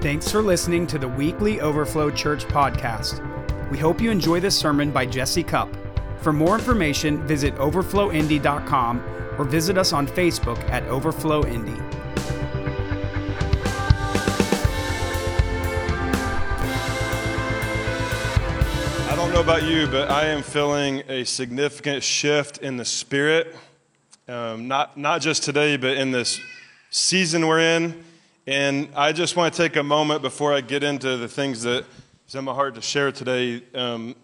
Thanks 0.00 0.30
for 0.30 0.42
listening 0.42 0.86
to 0.88 0.98
the 0.98 1.08
weekly 1.08 1.60
Overflow 1.60 2.12
Church 2.12 2.44
podcast. 2.44 3.20
We 3.68 3.78
hope 3.78 4.00
you 4.00 4.12
enjoy 4.12 4.38
this 4.38 4.56
sermon 4.56 4.92
by 4.92 5.04
Jesse 5.04 5.42
Cupp. 5.42 5.68
For 6.18 6.32
more 6.32 6.54
information, 6.54 7.26
visit 7.26 7.52
overflowindy.com 7.56 9.02
or 9.36 9.44
visit 9.44 9.76
us 9.76 9.92
on 9.92 10.06
Facebook 10.06 10.56
at 10.70 10.84
Overflow 10.84 11.44
Indy. 11.46 11.72
I 19.10 19.16
don't 19.16 19.32
know 19.32 19.40
about 19.40 19.64
you, 19.64 19.88
but 19.88 20.12
I 20.12 20.26
am 20.26 20.44
feeling 20.44 21.02
a 21.08 21.24
significant 21.24 22.04
shift 22.04 22.58
in 22.58 22.76
the 22.76 22.84
spirit. 22.84 23.56
Um, 24.28 24.68
not, 24.68 24.96
not 24.96 25.22
just 25.22 25.42
today, 25.42 25.76
but 25.76 25.96
in 25.96 26.12
this 26.12 26.40
season 26.90 27.48
we're 27.48 27.58
in. 27.58 28.04
And 28.48 28.88
I 28.96 29.12
just 29.12 29.36
want 29.36 29.52
to 29.52 29.62
take 29.62 29.76
a 29.76 29.82
moment 29.82 30.22
before 30.22 30.54
I 30.54 30.62
get 30.62 30.82
into 30.82 31.18
the 31.18 31.28
things 31.28 31.64
that 31.64 31.84
is 32.26 32.34
in 32.34 32.44
my 32.44 32.54
heart 32.54 32.76
to 32.76 32.80
share 32.80 33.12
today, 33.12 33.62
um, 33.74 34.16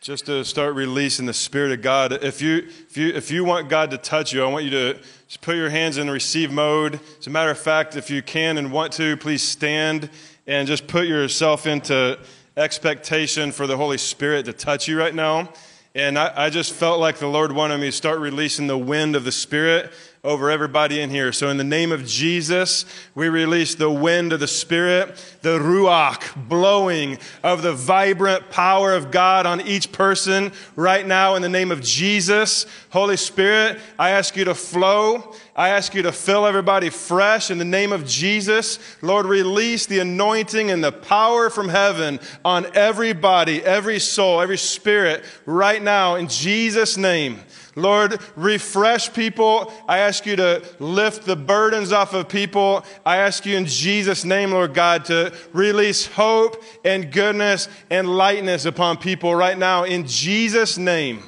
just 0.00 0.24
to 0.24 0.46
start 0.46 0.74
releasing 0.74 1.26
the 1.26 1.34
Spirit 1.34 1.70
of 1.72 1.82
God. 1.82 2.24
If 2.24 2.40
you, 2.40 2.66
if, 2.88 2.96
you, 2.96 3.08
if 3.08 3.30
you 3.30 3.44
want 3.44 3.68
God 3.68 3.90
to 3.90 3.98
touch 3.98 4.32
you, 4.32 4.42
I 4.42 4.46
want 4.46 4.64
you 4.64 4.70
to 4.70 4.94
just 5.28 5.42
put 5.42 5.56
your 5.56 5.68
hands 5.68 5.98
in 5.98 6.08
receive 6.08 6.50
mode. 6.50 7.00
As 7.18 7.26
a 7.26 7.30
matter 7.30 7.50
of 7.50 7.58
fact, 7.58 7.96
if 7.96 8.08
you 8.08 8.22
can 8.22 8.56
and 8.56 8.72
want 8.72 8.94
to, 8.94 9.18
please 9.18 9.42
stand 9.42 10.08
and 10.46 10.66
just 10.66 10.86
put 10.86 11.06
yourself 11.06 11.66
into 11.66 12.18
expectation 12.56 13.52
for 13.52 13.66
the 13.66 13.76
Holy 13.76 13.98
Spirit 13.98 14.46
to 14.46 14.54
touch 14.54 14.88
you 14.88 14.98
right 14.98 15.14
now. 15.14 15.52
And 15.94 16.18
I, 16.18 16.46
I 16.46 16.50
just 16.50 16.72
felt 16.72 16.98
like 16.98 17.18
the 17.18 17.26
Lord 17.26 17.52
wanted 17.52 17.78
me 17.78 17.88
to 17.88 17.92
start 17.92 18.20
releasing 18.20 18.68
the 18.68 18.78
wind 18.78 19.16
of 19.16 19.24
the 19.24 19.32
Spirit 19.32 19.92
over 20.22 20.50
everybody 20.50 21.00
in 21.00 21.08
here. 21.08 21.32
So 21.32 21.48
in 21.48 21.56
the 21.56 21.64
name 21.64 21.92
of 21.92 22.06
Jesus, 22.06 22.84
we 23.14 23.30
release 23.30 23.74
the 23.74 23.90
wind 23.90 24.34
of 24.34 24.40
the 24.40 24.46
Spirit, 24.46 25.16
the 25.40 25.58
ruach 25.58 26.48
blowing 26.48 27.18
of 27.42 27.62
the 27.62 27.72
vibrant 27.72 28.50
power 28.50 28.92
of 28.92 29.10
God 29.10 29.46
on 29.46 29.62
each 29.62 29.92
person 29.92 30.52
right 30.76 31.06
now 31.06 31.36
in 31.36 31.42
the 31.42 31.48
name 31.48 31.70
of 31.70 31.80
Jesus. 31.80 32.66
Holy 32.90 33.16
Spirit, 33.16 33.78
I 33.98 34.10
ask 34.10 34.36
you 34.36 34.44
to 34.44 34.54
flow. 34.54 35.34
I 35.60 35.68
ask 35.68 35.94
you 35.94 36.00
to 36.04 36.10
fill 36.10 36.46
everybody 36.46 36.88
fresh 36.88 37.50
in 37.50 37.58
the 37.58 37.66
name 37.66 37.92
of 37.92 38.06
Jesus. 38.06 38.78
Lord, 39.02 39.26
release 39.26 39.84
the 39.84 39.98
anointing 39.98 40.70
and 40.70 40.82
the 40.82 40.90
power 40.90 41.50
from 41.50 41.68
heaven 41.68 42.18
on 42.46 42.74
everybody, 42.74 43.62
every 43.62 43.98
soul, 43.98 44.40
every 44.40 44.56
spirit 44.56 45.22
right 45.44 45.82
now 45.82 46.14
in 46.14 46.28
Jesus' 46.28 46.96
name. 46.96 47.40
Lord, 47.76 48.22
refresh 48.36 49.12
people. 49.12 49.70
I 49.86 49.98
ask 49.98 50.24
you 50.24 50.34
to 50.36 50.64
lift 50.78 51.26
the 51.26 51.36
burdens 51.36 51.92
off 51.92 52.14
of 52.14 52.30
people. 52.30 52.82
I 53.04 53.18
ask 53.18 53.44
you 53.44 53.58
in 53.58 53.66
Jesus' 53.66 54.24
name, 54.24 54.52
Lord 54.52 54.72
God, 54.72 55.04
to 55.04 55.30
release 55.52 56.06
hope 56.06 56.64
and 56.86 57.12
goodness 57.12 57.68
and 57.90 58.08
lightness 58.08 58.64
upon 58.64 58.96
people 58.96 59.34
right 59.34 59.58
now 59.58 59.84
in 59.84 60.06
Jesus' 60.06 60.78
name. 60.78 61.22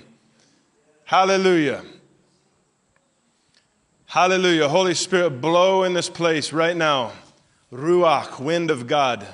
Hallelujah. 1.05 1.83
Hallelujah. 4.13 4.69
Holy 4.69 4.93
Spirit, 4.93 5.41
blow 5.41 5.85
in 5.85 5.95
this 5.95 6.11
place 6.11 6.53
right 6.53 6.77
now. 6.77 7.13
Ruach, 7.73 8.39
wind 8.39 8.71
of 8.71 8.87
God. 8.87 9.27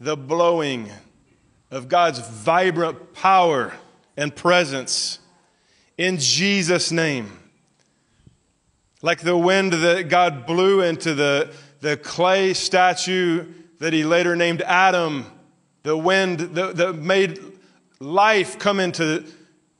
The 0.00 0.16
blowing 0.16 0.90
of 1.70 1.88
God's 1.88 2.18
vibrant 2.18 3.14
power 3.14 3.72
and 4.16 4.34
presence 4.34 5.20
in 5.96 6.18
Jesus' 6.18 6.90
name. 6.90 7.30
Like 9.02 9.20
the 9.20 9.38
wind 9.38 9.72
that 9.72 10.08
God 10.08 10.46
blew 10.46 10.80
into 10.80 11.14
the, 11.14 11.54
the 11.78 11.96
clay 11.96 12.54
statue 12.54 13.46
that 13.78 13.92
he 13.92 14.02
later 14.02 14.34
named 14.34 14.62
Adam, 14.62 15.26
the 15.84 15.96
wind 15.96 16.40
that, 16.40 16.74
that 16.74 16.94
made 16.96 17.38
life 18.00 18.58
come 18.58 18.80
into 18.80 19.24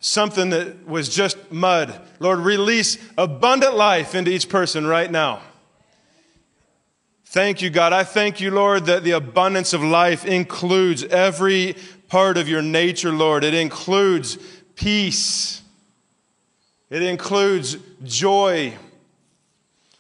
something 0.05 0.51
that 0.51 0.87
was 0.87 1.09
just 1.09 1.51
mud. 1.51 1.99
Lord, 2.21 2.41
release 2.41 2.99
abundant 3.17 3.75
life 3.75 4.15
into 4.15 4.31
each 4.31 4.51
person 4.51 4.87
right 4.87 5.11
now. 5.11 5.41
Thank 7.25 7.63
you, 7.63 7.71
God. 7.71 7.95
I 7.95 8.05
thank 8.05 8.39
you, 8.39 8.51
Lord, 8.51 8.85
that 8.85 9.03
the 9.03 9.13
abundance 9.13 9.73
of 9.73 9.83
life 9.83 10.27
includes 10.27 11.05
every 11.05 11.75
part 12.09 12.37
of 12.37 12.51
your 12.51 12.61
nature, 12.61 13.13
Lord. 13.13 13.45
It 13.45 13.55
includes 13.55 14.37
peace. 14.77 15.63
It 16.91 17.03
includes 17.03 17.79
joy. 18.05 18.75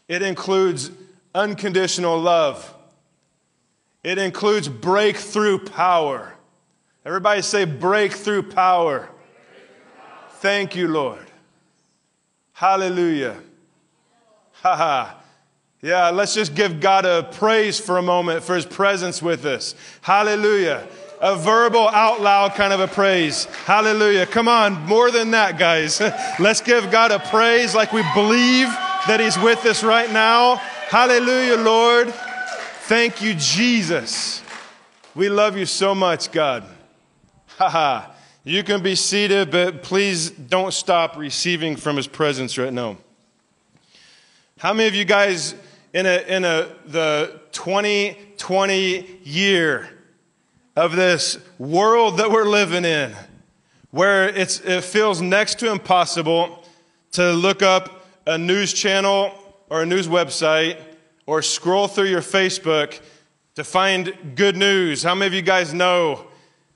It 0.07 0.21
includes 0.21 0.91
unconditional 1.35 2.21
love. 2.21 2.75
It 4.03 4.19
includes 4.19 4.69
breakthrough 4.69 5.65
power. 5.65 6.35
Everybody 7.07 7.41
say 7.41 7.65
breakthrough 7.65 8.43
power. 8.43 9.09
Thank 10.44 10.77
you, 10.77 10.88
Lord. 10.88 11.25
Hallelujah. 12.53 13.38
Ha 14.60 14.77
ha. 14.77 15.16
Yeah, 15.81 16.10
let's 16.10 16.34
just 16.34 16.55
give 16.55 16.81
God 16.81 17.06
a 17.06 17.22
praise 17.22 17.81
for 17.81 17.97
a 17.97 18.03
moment 18.03 18.44
for 18.44 18.55
his 18.55 18.66
presence 18.66 19.22
with 19.22 19.47
us. 19.47 19.75
Hallelujah 20.03 20.87
a 21.21 21.34
verbal, 21.34 21.88
out 21.88 22.21
loud 22.21 22.53
kind 22.55 22.75
of 22.75 22.81
a 22.81 22.88
praise. 22.88 23.47
Hallelujah. 23.65 24.27
Come 24.27 24.47
on, 24.47 24.75
more 24.82 25.10
than 25.10 25.31
that, 25.31 25.59
guys. 25.59 25.99
Let's 26.38 26.61
give 26.61 26.91
God 26.91 27.11
a 27.11 27.19
praise 27.19 27.75
like 27.75 27.94
we 27.94 28.03
believe 28.12 28.66
that 29.06 29.21
He's 29.21 29.38
with 29.38 29.65
us 29.65 29.82
right 29.82 30.12
now. 30.12 30.56
Hallelujah, 30.56 31.56
Lord. 31.56 32.12
Thank 32.82 33.22
you, 33.22 33.32
Jesus. 33.32 34.43
We 35.15 35.31
love 35.31 35.56
you 35.56 35.65
so 35.65 35.94
much, 35.94 36.31
God. 36.31 36.65
Haha. 37.56 38.14
You 38.47 38.62
can 38.62 38.82
be 38.82 38.94
seated, 38.94 39.50
but 39.50 39.82
please 39.82 40.28
don't 40.28 40.75
stop 40.75 41.16
receiving 41.16 41.77
from 41.77 41.97
His 41.97 42.06
presence 42.06 42.59
right 42.59 42.75
now. 42.75 42.99
How 44.59 44.75
many 44.75 44.87
of 44.87 44.94
you 44.94 45.06
guys 45.06 45.55
in 45.94 46.05
a, 46.05 46.22
in 46.28 46.44
a, 46.44 46.69
the 46.84 47.41
2020 47.53 49.21
year 49.25 49.88
of 50.77 50.94
this 50.94 51.38
world 51.59 52.19
that 52.19 52.31
we're 52.31 52.44
living 52.44 52.84
in, 52.84 53.15
where 53.93 54.28
it's, 54.28 54.61
it 54.61 54.84
feels 54.84 55.22
next 55.22 55.59
to 55.61 55.72
impossible 55.72 56.66
to 57.12 57.32
look 57.32 57.62
up 57.62 58.06
a 58.26 58.37
news 58.37 58.75
channel 58.75 59.32
or 59.71 59.84
a 59.84 59.87
news 59.87 60.06
website 60.06 60.78
or 61.25 61.41
scroll 61.41 61.88
through 61.88 62.09
your 62.09 62.21
Facebook 62.21 63.00
to 63.55 63.65
find 63.65 64.34
good 64.34 64.55
news. 64.55 65.03
How 65.03 65.15
many 65.15 65.28
of 65.28 65.32
you 65.32 65.41
guys 65.41 65.72
know 65.72 66.26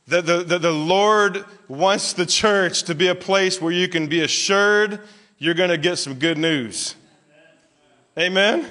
that 0.06 0.24
the, 0.24 0.42
the, 0.42 0.58
the 0.58 0.72
Lord 0.72 1.44
wants 1.68 2.14
the 2.14 2.26
church 2.26 2.84
to 2.84 2.94
be 2.94 3.08
a 3.08 3.14
place 3.14 3.60
where 3.60 3.72
you 3.72 3.88
can 3.88 4.06
be 4.06 4.22
assured 4.22 5.00
you're 5.38 5.54
going 5.54 5.70
to 5.70 5.78
get 5.78 5.96
some 5.96 6.14
good 6.14 6.38
news? 6.38 6.94
Amen? 8.18 8.66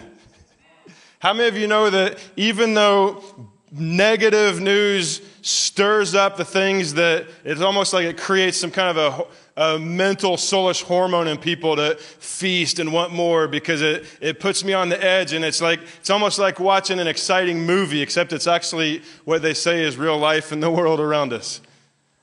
How 1.20 1.34
many 1.34 1.48
of 1.48 1.58
you 1.58 1.68
know 1.68 1.90
that 1.90 2.20
even 2.36 2.74
though 2.74 3.24
negative 3.72 4.60
news 4.60 5.22
stirs 5.42 6.16
up 6.16 6.38
the 6.38 6.46
things 6.46 6.94
that 6.96 7.28
it's 7.44 7.62
almost 7.62 7.94
like 7.94 8.06
it 8.06 8.18
creates 8.18 8.58
some 8.58 8.72
kind 8.72 8.98
of 8.98 9.30
a, 9.58 9.76
a, 9.76 9.80
mental 9.80 10.38
soulish 10.38 10.84
hormone 10.84 11.28
in 11.28 11.38
people 11.38 11.76
to 11.76 11.96
feast 11.96 12.80
and 12.80 12.94
want 12.94 13.12
more 13.12 13.48
because 13.48 13.82
it, 13.82 14.06
it 14.22 14.40
puts 14.40 14.64
me 14.64 14.74
on 14.74 14.88
the 14.88 15.04
edge 15.04 15.34
and 15.34 15.44
it's 15.44 15.62
like 15.62 15.82
it's 16.00 16.10
almost 16.10 16.40
like 16.40 16.60
watching 16.60 17.00
an 17.00 17.08
exciting 17.08 17.66
movie 17.66 18.02
except 18.02 18.32
it's 18.32 18.48
actually 18.48 19.02
what 19.26 19.42
they 19.42 19.54
say 19.54 19.84
is 19.84 19.98
real 19.98 20.18
life 20.18 20.54
in 20.54 20.62
the 20.62 20.72
world 20.72 21.00
around 21.00 21.34
us 21.34 21.60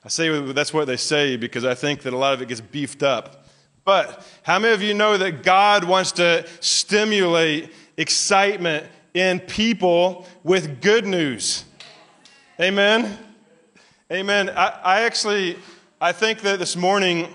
i 0.04 0.08
say 0.08 0.52
that's 0.52 0.72
what 0.72 0.86
they 0.86 0.96
say 0.96 1.36
because 1.36 1.64
i 1.64 1.74
think 1.74 2.02
that 2.02 2.12
a 2.12 2.16
lot 2.16 2.34
of 2.34 2.42
it 2.42 2.48
gets 2.48 2.60
beefed 2.60 3.02
up 3.02 3.46
but 3.84 4.26
how 4.42 4.58
many 4.58 4.72
of 4.74 4.82
you 4.82 4.94
know 4.94 5.16
that 5.18 5.42
god 5.42 5.84
wants 5.84 6.12
to 6.12 6.46
stimulate 6.60 7.72
excitement 7.96 8.86
in 9.14 9.38
people 9.38 10.26
with 10.42 10.80
good 10.82 11.06
news. 11.06 11.64
Amen. 12.60 13.16
Amen. 14.12 14.50
I, 14.50 14.80
I 14.84 15.00
actually, 15.02 15.56
I 16.00 16.12
think 16.12 16.40
that 16.40 16.58
this 16.58 16.76
morning 16.76 17.28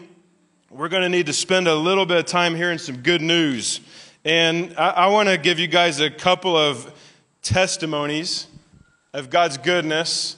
we're 0.69 0.89
going 0.89 1.03
to 1.03 1.09
need 1.09 1.25
to 1.25 1.33
spend 1.33 1.67
a 1.67 1.75
little 1.75 2.05
bit 2.05 2.17
of 2.17 2.25
time 2.25 2.53
hearing 2.53 2.77
some 2.77 2.97
good 2.97 3.21
news. 3.21 3.79
And 4.25 4.75
I, 4.77 4.89
I 4.89 5.07
want 5.07 5.29
to 5.29 5.37
give 5.37 5.57
you 5.57 5.67
guys 5.67 6.01
a 6.01 6.09
couple 6.09 6.55
of 6.55 6.93
testimonies 7.41 8.47
of 9.13 9.29
God's 9.29 9.57
goodness. 9.57 10.35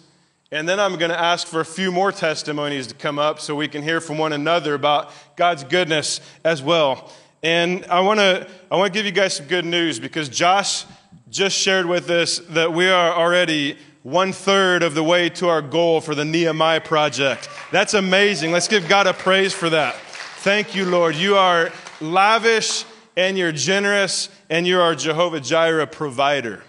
And 0.54 0.68
then 0.68 0.82
I'm 0.82 0.98
going 0.98 1.12
to 1.12 1.20
ask 1.20 1.48
for 1.48 1.62
a 1.62 1.66
few 1.66 1.94
more 1.94 2.12
testimonies 2.12 2.88
to 2.88 2.94
come 2.94 3.18
up 3.18 3.40
so 3.40 3.56
we 3.56 3.70
can 3.70 3.82
hear 3.82 4.02
from 4.02 4.18
one 4.18 4.34
another 4.34 4.74
about 4.74 5.14
God's 5.38 5.64
goodness 5.64 6.20
as 6.44 6.62
well. 6.62 7.10
And 7.42 7.86
I 7.86 8.02
want 8.02 8.20
to 8.20 8.48
I 8.70 8.76
want 8.76 8.94
to 8.94 9.00
give 9.00 9.06
you 9.06 9.14
guys 9.14 9.38
some 9.38 9.48
good 9.48 9.64
news 9.64 9.98
because 9.98 10.28
Josh 10.28 10.86
just 11.30 11.58
shared 11.58 11.86
with 11.86 12.10
us 12.10 12.40
that 12.50 12.74
we 12.74 12.90
are 12.90 13.14
already 13.14 13.78
one 14.04 14.34
third 14.34 14.84
of 14.84 14.94
the 14.94 15.04
way 15.04 15.30
to 15.30 15.48
our 15.48 15.62
goal 15.62 16.02
for 16.02 16.16
the 16.16 16.26
Nehemiah 16.26 16.82
project. 16.82 17.48
That's 17.72 17.94
amazing. 17.94 18.52
Let's 18.52 18.68
give 18.68 18.90
God 18.90 19.08
a 19.08 19.14
praise 19.14 19.54
for 19.54 19.70
that. 19.70 19.96
Thank 20.40 20.76
you, 20.76 20.86
Lord. 20.86 21.16
You 21.16 21.38
are 21.38 21.72
lavish 22.02 22.84
and 23.16 23.38
you're 23.38 23.54
generous 23.54 24.28
and 24.50 24.68
you're 24.68 24.82
our 24.82 24.96
Jehovah 24.96 25.40
Jireh 25.40 25.88
provider. 25.88 26.62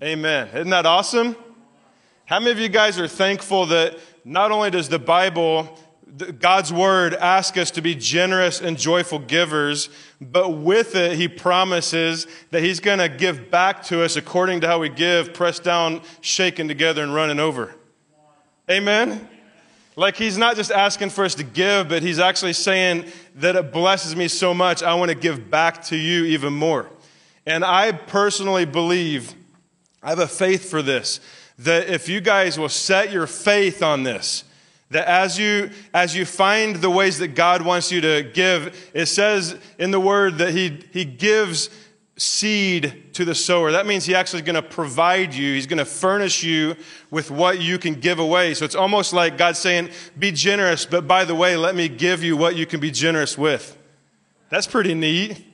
Amen. 0.00 0.48
Isn't 0.48 0.70
that 0.70 0.86
awesome? 0.86 1.34
How 2.26 2.38
many 2.38 2.52
of 2.52 2.58
you 2.58 2.70
guys 2.70 2.98
are 2.98 3.06
thankful 3.06 3.66
that 3.66 3.98
not 4.24 4.50
only 4.50 4.70
does 4.70 4.88
the 4.88 4.98
Bible, 4.98 5.78
God's 6.38 6.72
word, 6.72 7.12
ask 7.12 7.58
us 7.58 7.70
to 7.72 7.82
be 7.82 7.94
generous 7.94 8.62
and 8.62 8.78
joyful 8.78 9.18
givers, 9.18 9.90
but 10.22 10.50
with 10.50 10.94
it, 10.94 11.18
he 11.18 11.28
promises 11.28 12.26
that 12.50 12.62
he's 12.62 12.80
going 12.80 12.98
to 12.98 13.10
give 13.10 13.50
back 13.50 13.82
to 13.84 14.02
us 14.02 14.16
according 14.16 14.62
to 14.62 14.66
how 14.66 14.78
we 14.78 14.88
give, 14.88 15.34
pressed 15.34 15.64
down, 15.64 16.00
shaken 16.22 16.66
together, 16.66 17.02
and 17.02 17.12
running 17.12 17.38
over. 17.38 17.74
Amen? 18.70 19.28
Like 19.94 20.16
he's 20.16 20.38
not 20.38 20.56
just 20.56 20.70
asking 20.70 21.10
for 21.10 21.26
us 21.26 21.34
to 21.34 21.44
give, 21.44 21.90
but 21.90 22.02
he's 22.02 22.18
actually 22.18 22.54
saying 22.54 23.04
that 23.34 23.54
it 23.54 23.70
blesses 23.70 24.16
me 24.16 24.28
so 24.28 24.54
much, 24.54 24.82
I 24.82 24.94
want 24.94 25.10
to 25.10 25.14
give 25.14 25.50
back 25.50 25.84
to 25.84 25.96
you 25.96 26.24
even 26.24 26.54
more. 26.54 26.88
And 27.44 27.62
I 27.66 27.92
personally 27.92 28.64
believe, 28.64 29.34
I 30.02 30.08
have 30.08 30.18
a 30.20 30.26
faith 30.26 30.70
for 30.70 30.80
this, 30.80 31.20
that 31.58 31.88
if 31.88 32.08
you 32.08 32.20
guys 32.20 32.58
will 32.58 32.68
set 32.68 33.12
your 33.12 33.26
faith 33.26 33.82
on 33.82 34.02
this, 34.02 34.44
that 34.90 35.06
as 35.06 35.38
you 35.38 35.70
as 35.92 36.14
you 36.14 36.24
find 36.24 36.76
the 36.76 36.90
ways 36.90 37.18
that 37.18 37.28
God 37.28 37.62
wants 37.62 37.90
you 37.90 38.00
to 38.00 38.22
give, 38.34 38.90
it 38.94 39.06
says 39.06 39.56
in 39.78 39.90
the 39.90 40.00
word 40.00 40.38
that 40.38 40.52
He 40.52 40.80
He 40.92 41.04
gives 41.04 41.70
seed 42.16 43.12
to 43.14 43.24
the 43.24 43.34
sower. 43.34 43.72
That 43.72 43.86
means 43.86 44.04
He 44.04 44.14
actually 44.14 44.40
is 44.40 44.46
going 44.46 44.54
to 44.54 44.62
provide 44.62 45.34
you. 45.34 45.54
He's 45.54 45.66
going 45.66 45.78
to 45.78 45.84
furnish 45.84 46.44
you 46.44 46.76
with 47.10 47.30
what 47.30 47.60
you 47.60 47.78
can 47.78 47.94
give 47.94 48.18
away. 48.18 48.54
So 48.54 48.64
it's 48.64 48.76
almost 48.76 49.12
like 49.12 49.36
God 49.38 49.56
saying, 49.56 49.90
"Be 50.18 50.30
generous, 50.30 50.86
but 50.86 51.08
by 51.08 51.24
the 51.24 51.34
way, 51.34 51.56
let 51.56 51.74
me 51.74 51.88
give 51.88 52.22
you 52.22 52.36
what 52.36 52.56
you 52.56 52.66
can 52.66 52.80
be 52.80 52.90
generous 52.90 53.36
with." 53.38 53.76
That's 54.50 54.66
pretty 54.66 54.94
neat. 54.94 55.53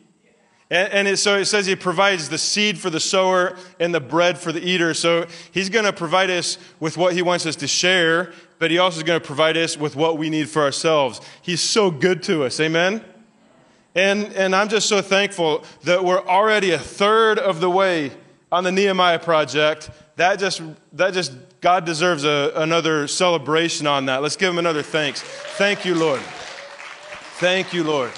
And, 0.70 0.92
and 0.92 1.08
it, 1.08 1.16
so 1.16 1.36
it 1.36 1.46
says 1.46 1.66
he 1.66 1.76
provides 1.76 2.28
the 2.28 2.38
seed 2.38 2.78
for 2.78 2.90
the 2.90 3.00
sower 3.00 3.56
and 3.80 3.94
the 3.94 4.00
bread 4.00 4.38
for 4.38 4.52
the 4.52 4.64
eater. 4.64 4.94
So 4.94 5.26
he's 5.52 5.68
going 5.68 5.84
to 5.84 5.92
provide 5.92 6.30
us 6.30 6.58
with 6.78 6.96
what 6.96 7.12
he 7.12 7.22
wants 7.22 7.44
us 7.44 7.56
to 7.56 7.66
share, 7.66 8.32
but 8.58 8.70
he 8.70 8.78
also 8.78 8.98
is 8.98 9.02
going 9.02 9.20
to 9.20 9.26
provide 9.26 9.56
us 9.56 9.76
with 9.76 9.96
what 9.96 10.16
we 10.16 10.30
need 10.30 10.48
for 10.48 10.62
ourselves. 10.62 11.20
He's 11.42 11.60
so 11.60 11.90
good 11.90 12.22
to 12.24 12.44
us. 12.44 12.60
Amen? 12.60 13.04
And, 13.94 14.32
and 14.34 14.54
I'm 14.54 14.68
just 14.68 14.88
so 14.88 15.02
thankful 15.02 15.64
that 15.82 16.04
we're 16.04 16.24
already 16.24 16.70
a 16.70 16.78
third 16.78 17.40
of 17.40 17.60
the 17.60 17.68
way 17.68 18.12
on 18.52 18.62
the 18.62 18.70
Nehemiah 18.70 19.18
project. 19.18 19.90
That 20.16 20.38
just, 20.38 20.62
that 20.92 21.12
just, 21.12 21.32
God 21.60 21.84
deserves 21.84 22.24
a, 22.24 22.52
another 22.54 23.08
celebration 23.08 23.88
on 23.88 24.06
that. 24.06 24.22
Let's 24.22 24.36
give 24.36 24.50
him 24.50 24.58
another 24.58 24.82
thanks. 24.82 25.20
Thank 25.22 25.84
you, 25.84 25.96
Lord. 25.96 26.20
Thank 27.40 27.72
you, 27.72 27.82
Lord. 27.82 28.12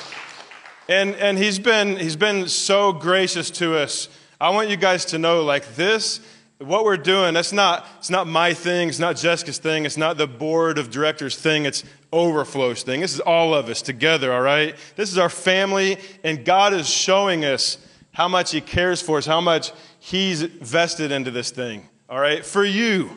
And, 0.89 1.15
and 1.15 1.39
he's, 1.39 1.59
been, 1.59 1.97
he's 1.97 2.17
been 2.17 2.49
so 2.49 2.93
gracious 2.93 3.51
to 3.53 3.77
us. 3.77 4.09
I 4.41 4.51
want 4.51 4.69
you 4.69 4.77
guys 4.77 5.05
to 5.07 5.19
know, 5.19 5.45
like, 5.45 5.77
this, 5.77 6.21
what 6.59 6.85
we're 6.85 6.97
doing, 6.97 7.35
that's 7.35 7.53
not, 7.53 7.87
it's 7.99 8.11
not 8.11 8.27
my 8.27 8.55
thing, 8.55 8.89
it's 8.89 8.99
not 8.99 9.17
Jessica's 9.17 9.59
thing, 9.59 9.85
it's 9.85 9.97
not 9.97 10.17
the 10.17 10.27
board 10.27 10.79
of 10.79 10.91
directors 10.91 11.37
thing, 11.37 11.65
it's 11.65 11.85
Overflow's 12.13 12.83
thing. 12.83 13.01
This 13.01 13.15
is 13.15 13.21
all 13.21 13.55
of 13.55 13.69
us 13.69 13.81
together, 13.81 14.33
all 14.33 14.43
right? 14.43 14.77
This 14.97 15.11
is 15.11 15.19
our 15.19 15.31
family, 15.31 15.97
and 16.23 16.45
God 16.45 16.75
is 16.75 16.89
showing 16.89 17.45
us 17.45 17.79
how 18.13 18.29
much 18.29 18.53
He 18.53 18.61
cares 18.61 19.01
for 19.01 19.19
us, 19.19 19.25
how 19.25 19.41
much 19.41 19.73
He's 19.99 20.43
vested 20.43 21.11
into 21.11 21.31
this 21.31 21.51
thing, 21.51 21.89
all 22.11 22.21
right? 22.21 22.45
For 22.45 22.65
you, 22.65 23.17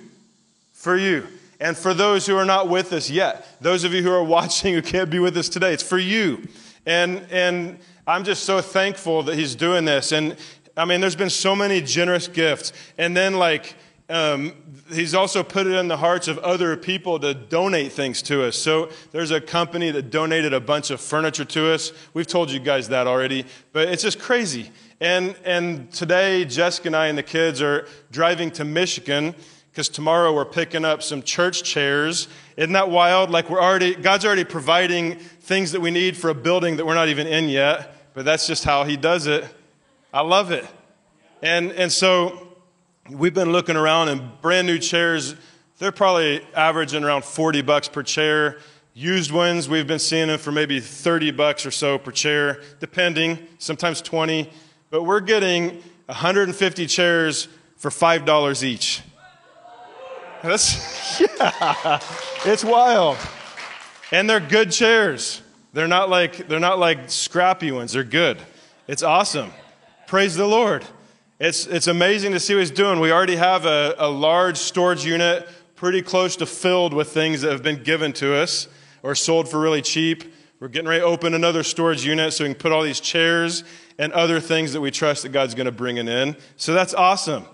for 0.72 0.96
you. 0.96 1.28
And 1.60 1.76
for 1.76 1.94
those 1.94 2.26
who 2.26 2.38
are 2.38 2.46
not 2.46 2.70
with 2.70 2.94
us 2.94 3.10
yet, 3.10 3.48
those 3.60 3.84
of 3.84 3.94
you 3.94 4.02
who 4.02 4.12
are 4.12 4.24
watching 4.38 4.74
who 4.74 4.82
can't 4.82 5.10
be 5.10 5.20
with 5.20 5.36
us 5.36 5.50
today, 5.50 5.74
it's 5.74 5.84
for 5.84 5.98
you. 5.98 6.48
And, 6.86 7.26
and 7.32 7.80
I'm 8.08 8.24
just 8.24 8.44
so 8.44 8.62
thankful 8.62 9.24
that 9.24 9.36
he's 9.36 9.56
doing 9.56 9.86
this. 9.86 10.12
And 10.12 10.38
I 10.78 10.86
mean, 10.86 11.02
there's 11.02 11.16
been 11.16 11.30
so 11.30 11.56
many 11.56 11.82
generous 11.82 12.28
gifts. 12.28 12.74
And 12.98 13.16
then, 13.16 13.36
like, 13.36 13.76
um, 14.08 14.54
he's 14.92 15.16
also 15.16 15.42
put 15.42 15.66
it 15.66 15.74
in 15.74 15.88
the 15.88 15.98
hearts 15.98 16.28
of 16.28 16.38
other 16.40 16.78
people 16.78 17.20
to 17.20 17.34
donate 17.34 17.92
things 17.92 18.22
to 18.24 18.44
us. 18.44 18.56
So 18.56 18.90
there's 19.12 19.32
a 19.32 19.42
company 19.42 19.90
that 19.92 20.12
donated 20.12 20.54
a 20.54 20.60
bunch 20.60 20.92
of 20.92 21.02
furniture 21.02 21.46
to 21.46 21.74
us. 21.74 21.92
We've 22.14 22.28
told 22.28 22.52
you 22.52 22.60
guys 22.60 22.90
that 22.90 23.08
already, 23.08 23.46
but 23.74 23.88
it's 23.88 24.04
just 24.04 24.20
crazy. 24.20 24.70
And, 25.02 25.36
and 25.44 25.92
today, 25.92 26.46
Jessica 26.46 26.90
and 26.90 26.96
I 26.96 27.08
and 27.08 27.18
the 27.18 27.24
kids 27.24 27.62
are 27.62 27.88
driving 28.12 28.52
to 28.52 28.64
Michigan 28.64 29.34
because 29.76 29.90
tomorrow 29.90 30.34
we're 30.34 30.46
picking 30.46 30.86
up 30.86 31.04
some 31.04 31.22
church 31.22 31.62
chairs. 31.62 32.30
Isn't 32.56 32.72
that 32.72 32.90
wild? 32.90 33.30
Like 33.30 33.50
we're 33.50 33.62
already, 33.62 33.94
God's 33.94 34.24
already 34.24 34.46
providing 34.46 35.16
things 35.16 35.74
that 35.74 35.82
we 35.82 35.92
need 35.92 36.16
for 36.16 36.30
a 36.30 36.34
building 36.34 36.78
that 36.78 36.86
we're 36.86 36.94
not 36.94 37.10
even 37.10 37.28
in 37.28 37.50
yet, 37.50 38.14
but 38.14 38.24
that's 38.24 38.48
just 38.48 38.64
how 38.64 38.86
He 38.86 38.96
does 38.96 39.28
it. 39.28 39.44
I 40.14 40.22
love 40.22 40.54
it. 40.54 40.66
And, 41.42 41.74
and 41.74 41.92
so 41.92 42.56
we've 43.10 43.34
been 43.34 43.52
looking 43.52 43.76
around 43.76 44.08
and 44.08 44.42
brand 44.42 44.66
new 44.66 44.80
chairs, 44.80 45.36
they're 45.78 45.92
probably 45.92 46.42
averaging 46.56 47.04
around 47.04 47.26
40 47.26 47.62
bucks 47.64 47.90
per 47.90 48.02
chair. 48.02 48.60
Used 48.94 49.34
ones, 49.34 49.68
we've 49.68 49.86
been 49.86 50.00
seeing 50.00 50.30
them 50.30 50.40
for 50.40 50.54
maybe 50.54 50.80
30 50.80 51.32
bucks 51.32 51.66
or 51.66 51.72
so 51.72 51.98
per 51.98 52.12
chair, 52.12 52.62
depending, 52.80 53.40
sometimes 53.58 54.02
20. 54.02 54.50
But 54.90 55.04
we're 55.04 55.20
getting 55.20 55.84
150 56.06 56.88
chairs 56.88 57.50
for 57.76 57.90
$5 57.92 58.64
each. 58.64 59.02
That's, 60.46 61.20
yeah, 61.40 62.00
it's 62.46 62.64
wild. 62.64 63.18
And 64.12 64.30
they're 64.30 64.40
good 64.40 64.72
chairs. 64.72 65.42
They're 65.74 65.88
not 65.88 66.10
like, 66.10 66.48
they're 66.48 66.60
not 66.60 66.78
like 66.78 67.10
scrappy 67.10 67.72
ones. 67.72 67.94
They're 67.94 68.04
good. 68.04 68.38
It's 68.88 69.02
awesome. 69.02 69.52
Praise 70.08 70.36
the 70.36 70.46
Lord. 70.46 70.86
It's, 71.40 71.66
it's 71.66 71.88
amazing 71.88 72.32
to 72.34 72.40
see 72.40 72.54
what 72.54 72.60
he's 72.60 72.72
doing. 72.72 73.00
We 73.00 73.12
already 73.12 73.36
have 73.36 73.66
a, 73.66 73.96
a 73.98 74.08
large 74.08 74.58
storage 74.58 75.04
unit 75.04 75.48
pretty 75.76 76.02
close 76.02 76.36
to 76.38 76.46
filled 76.46 76.94
with 76.94 77.10
things 77.10 77.42
that 77.42 77.52
have 77.52 77.64
been 77.64 77.84
given 77.84 78.14
to 78.14 78.36
us 78.36 78.68
or 79.04 79.16
sold 79.16 79.50
for 79.50 79.60
really 79.60 79.82
cheap. 79.82 80.34
We're 80.60 80.68
getting 80.68 80.88
ready 80.88 81.02
to 81.02 81.06
open 81.06 81.34
another 81.34 81.64
storage 81.64 82.06
unit 82.06 82.34
so 82.34 82.46
we 82.46 82.52
can 82.52 82.60
put 82.60 82.72
all 82.72 82.84
these 82.84 83.02
chairs 83.02 83.64
and 83.98 84.14
other 84.14 84.40
things 84.40 84.74
that 84.74 84.82
we 84.82 84.92
trust 84.92 85.24
that 85.24 85.30
God's 85.30 85.56
going 85.56 85.66
to 85.66 85.72
bring 85.72 85.98
in. 85.98 86.38
So 86.56 86.74
that's 86.74 86.94
awesome. 86.94 87.46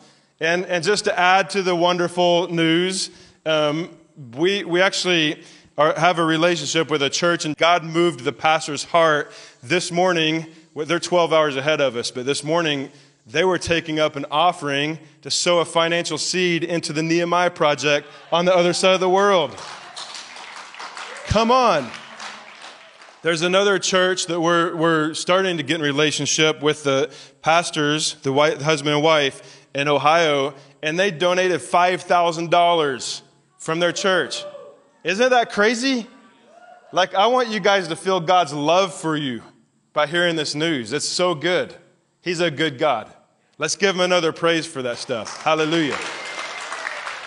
And, 0.41 0.65
and 0.65 0.83
just 0.83 1.03
to 1.03 1.17
add 1.17 1.51
to 1.51 1.61
the 1.61 1.75
wonderful 1.75 2.51
news, 2.51 3.11
um, 3.45 3.95
we, 4.35 4.63
we 4.63 4.81
actually 4.81 5.43
are, 5.77 5.93
have 5.93 6.17
a 6.17 6.25
relationship 6.25 6.89
with 6.89 7.03
a 7.03 7.11
church, 7.11 7.45
and 7.45 7.55
God 7.55 7.83
moved 7.83 8.21
the 8.21 8.31
pastor's 8.31 8.83
heart 8.83 9.31
this 9.61 9.91
morning. 9.91 10.47
They're 10.75 10.99
12 10.99 11.31
hours 11.31 11.57
ahead 11.57 11.79
of 11.79 11.95
us, 11.95 12.09
but 12.09 12.25
this 12.25 12.43
morning 12.43 12.89
they 13.27 13.45
were 13.45 13.59
taking 13.59 13.99
up 13.99 14.15
an 14.15 14.25
offering 14.31 14.97
to 15.21 15.29
sow 15.29 15.59
a 15.59 15.65
financial 15.65 16.17
seed 16.17 16.63
into 16.63 16.91
the 16.91 17.03
Nehemiah 17.03 17.51
project 17.51 18.07
on 18.31 18.45
the 18.45 18.55
other 18.55 18.73
side 18.73 18.95
of 18.95 18.99
the 18.99 19.09
world. 19.09 19.55
Come 21.27 21.51
on. 21.51 21.87
There's 23.21 23.43
another 23.43 23.77
church 23.77 24.25
that 24.25 24.41
we're, 24.41 24.75
we're 24.75 25.13
starting 25.13 25.57
to 25.57 25.63
get 25.63 25.75
in 25.75 25.81
relationship 25.83 26.63
with 26.63 26.83
the 26.83 27.13
pastors, 27.43 28.15
the 28.23 28.33
wife, 28.33 28.59
husband 28.59 28.95
and 28.95 29.03
wife, 29.03 29.60
in 29.73 29.87
Ohio, 29.87 30.53
and 30.83 30.99
they 30.99 31.11
donated 31.11 31.61
$5,000 31.61 33.21
from 33.57 33.79
their 33.79 33.91
church. 33.91 34.43
Isn't 35.03 35.29
that 35.29 35.51
crazy? 35.51 36.07
Like, 36.91 37.15
I 37.15 37.27
want 37.27 37.49
you 37.49 37.59
guys 37.59 37.87
to 37.87 37.95
feel 37.95 38.19
God's 38.19 38.53
love 38.53 38.93
for 38.93 39.15
you 39.15 39.41
by 39.93 40.07
hearing 40.07 40.35
this 40.35 40.55
news. 40.55 40.93
It's 40.93 41.07
so 41.07 41.33
good. 41.35 41.75
He's 42.21 42.39
a 42.39 42.51
good 42.51 42.77
God. 42.77 43.11
Let's 43.57 43.75
give 43.75 43.95
him 43.95 44.01
another 44.01 44.31
praise 44.31 44.65
for 44.65 44.81
that 44.81 44.97
stuff. 44.97 45.41
Hallelujah. 45.41 45.97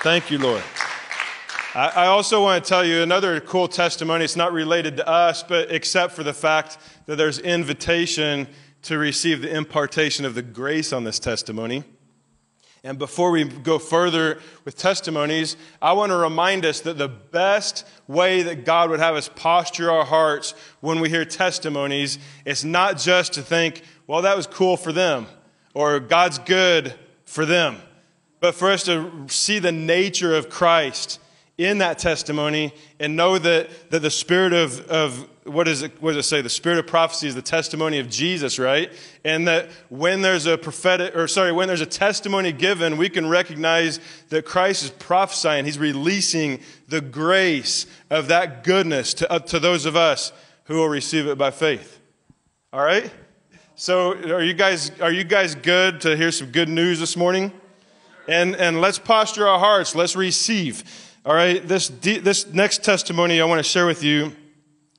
Thank 0.03 0.31
you, 0.31 0.39
Lord. 0.39 0.63
I 1.75 2.07
also 2.07 2.41
want 2.41 2.63
to 2.63 2.69
tell 2.69 2.85
you 2.85 3.03
another 3.03 3.41
cool 3.41 3.67
testimony. 3.67 4.25
It's 4.25 4.37
not 4.37 4.53
related 4.53 4.99
to 4.99 5.09
us, 5.09 5.43
but 5.43 5.73
except 5.73 6.13
for 6.13 6.23
the 6.23 6.33
fact 6.33 6.79
that 7.07 7.17
there's 7.17 7.41
invitation 7.41 8.47
to 8.83 8.97
receive 8.99 9.43
the 9.43 9.53
impartation 9.53 10.25
of 10.25 10.37
the 10.37 10.43
grace 10.43 10.93
on 10.93 11.03
this 11.03 11.19
testimony. 11.19 11.83
And 12.87 12.99
before 12.99 13.31
we 13.31 13.45
go 13.45 13.79
further 13.79 14.41
with 14.67 14.77
testimonies, 14.77 15.57
I 15.81 15.95
want 15.95 16.11
to 16.11 16.17
remind 16.17 16.67
us 16.67 16.81
that 16.81 16.99
the 16.99 17.09
best 17.09 17.87
way 18.07 18.43
that 18.43 18.67
God 18.67 18.91
would 18.91 19.01
have 19.01 19.15
us 19.15 19.31
posture 19.35 19.91
our 19.91 20.05
hearts 20.05 20.55
when 20.81 21.01
we 21.01 21.09
hear 21.09 21.25
testimonies 21.25 22.19
is 22.45 22.63
not 22.63 22.99
just 22.99 23.33
to 23.33 23.43
think, 23.43 23.83
well, 24.07 24.21
that 24.21 24.37
was 24.37 24.47
cool 24.47 24.77
for 24.77 24.93
them, 24.93 25.27
or 25.73 25.99
God's 25.99 26.39
good 26.39 26.95
for 27.25 27.47
them, 27.47 27.79
but 28.41 28.55
for 28.55 28.71
us 28.71 28.83
to 28.85 29.29
see 29.29 29.59
the 29.59 29.73
nature 29.73 30.37
of 30.37 30.51
Christ 30.51 31.21
in 31.57 31.79
that 31.79 31.99
testimony 31.99 32.75
and 33.01 33.17
know 33.17 33.39
that, 33.39 33.91
that 33.93 34.01
the 34.01 34.11
spirit 34.11 34.53
of, 34.53 34.87
of 34.89 35.27
what, 35.45 35.69
is 35.69 35.83
it, 35.83 35.93
what 36.01 36.15
does 36.15 36.25
it 36.25 36.29
say? 36.29 36.41
The 36.41 36.49
spirit 36.49 36.79
of 36.79 36.87
prophecy 36.87 37.29
is 37.29 37.35
the 37.35 37.43
testimony 37.43 37.99
of 37.99 38.09
Jesus, 38.09 38.59
right? 38.59 38.91
And 39.25 39.47
that 39.47 39.69
when 39.91 40.23
there's 40.23 40.47
a 40.47 40.57
prophetic, 40.57 41.15
or 41.15 41.29
sorry, 41.29 41.53
when 41.53 41.69
there's 41.69 41.83
a 41.83 41.87
testimony 41.87 42.51
given, 42.51 42.97
we 42.97 43.11
can 43.11 43.29
recognize 43.29 44.01
that 44.31 44.45
Christ 44.45 44.85
is 44.85 44.91
prophesying. 44.91 45.65
He's 45.67 45.79
releasing 45.79 46.61
the 46.89 47.01
grace 47.01 47.87
of 48.11 48.29
that 48.29 48.65
goodness 48.65 49.13
to, 49.15 49.31
uh, 49.31 49.39
to 49.41 49.59
those 49.59 49.85
of 49.85 49.97
us 49.97 50.33
who 50.65 50.77
will 50.77 50.89
receive 50.89 51.27
it 51.27 51.37
by 51.37 51.51
faith. 51.51 52.01
All 52.73 52.85
right? 52.85 53.11
So 53.77 54.13
are 54.13 54.43
you 54.43 54.55
guys, 54.55 54.99
are 55.01 55.13
you 55.13 55.25
guys 55.25 55.55
good 55.55 56.01
to 56.03 56.17
hear 56.17 56.33
some 56.33 56.53
good 56.53 56.69
news 56.69 57.01
this 57.01 57.17
morning? 57.17 57.53
And, 58.29 58.57
and 58.57 58.81
let's 58.81 58.99
posture 58.99 59.47
our 59.47 59.59
hearts. 59.59 59.95
Let's 59.95 60.17
receive. 60.17 60.85
All 61.27 61.35
right. 61.35 61.67
This, 61.67 61.89
this 61.89 62.47
next 62.47 62.83
testimony 62.83 63.41
I 63.41 63.45
want 63.45 63.59
to 63.59 63.69
share 63.69 63.87
with 63.87 64.03
you. 64.03 64.33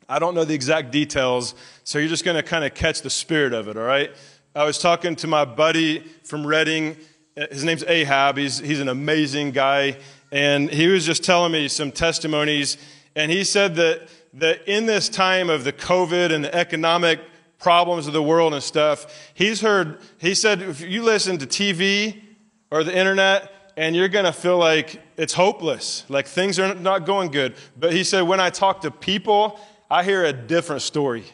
I 0.08 0.20
don't 0.20 0.36
know 0.36 0.46
the 0.46 0.54
exact 0.54 0.92
details, 0.92 1.56
so 1.84 1.98
you're 1.98 2.10
just 2.10 2.24
going 2.24 2.38
to 2.38 2.44
kind 2.44 2.64
of 2.64 2.76
catch 2.76 3.02
the 3.02 3.10
spirit 3.10 3.54
of 3.54 3.68
it. 3.68 3.76
All 3.76 3.84
right. 3.84 4.12
I 4.54 4.64
was 4.64 4.78
talking 4.78 5.16
to 5.18 5.28
my 5.28 5.46
buddy 5.46 6.00
from 6.24 6.46
Redding. 6.46 6.96
His 7.36 7.64
name's 7.64 7.84
Ahab. 7.84 8.38
He's, 8.38 8.60
he's 8.60 8.80
an 8.80 8.88
amazing 8.88 9.52
guy. 9.52 9.98
And 10.32 10.70
he 10.70 10.88
was 10.88 11.06
just 11.06 11.24
telling 11.24 11.52
me 11.52 11.68
some 11.68 11.92
testimonies. 11.92 12.78
And 13.16 13.32
he 13.32 13.44
said 13.44 13.76
that, 13.76 14.08
that 14.34 14.68
in 14.68 14.86
this 14.86 15.10
time 15.10 15.50
of 15.50 15.64
the 15.64 15.74
COVID 15.74 16.32
and 16.32 16.46
the 16.46 16.54
economic 16.54 17.20
problems 17.58 18.06
of 18.06 18.14
the 18.14 18.24
world 18.24 18.54
and 18.54 18.62
stuff, 18.62 19.32
he's 19.34 19.62
heard, 19.62 20.00
he 20.20 20.36
said, 20.36 20.62
if 20.62 20.82
you 20.82 21.02
listen 21.02 21.40
to 21.40 21.48
TV 21.48 22.22
or 22.70 22.84
the 22.84 22.96
internet, 22.96 23.52
and 23.78 23.96
you're 23.96 24.08
going 24.08 24.26
to 24.26 24.32
feel 24.32 24.58
like 24.58 25.02
it's 25.18 25.34
hopeless, 25.34 26.06
like 26.10 26.28
things 26.28 26.60
are 26.60 26.76
not 26.76 27.06
going 27.06 27.32
good. 27.32 27.56
But 27.78 27.92
he 27.92 28.04
said, 28.04 28.22
when 28.22 28.40
I 28.40 28.50
talk 28.50 28.82
to 28.82 28.92
people, 28.92 29.60
I 29.90 30.04
hear 30.04 30.26
a 30.26 30.34
different 30.34 30.82
story. 30.82 31.26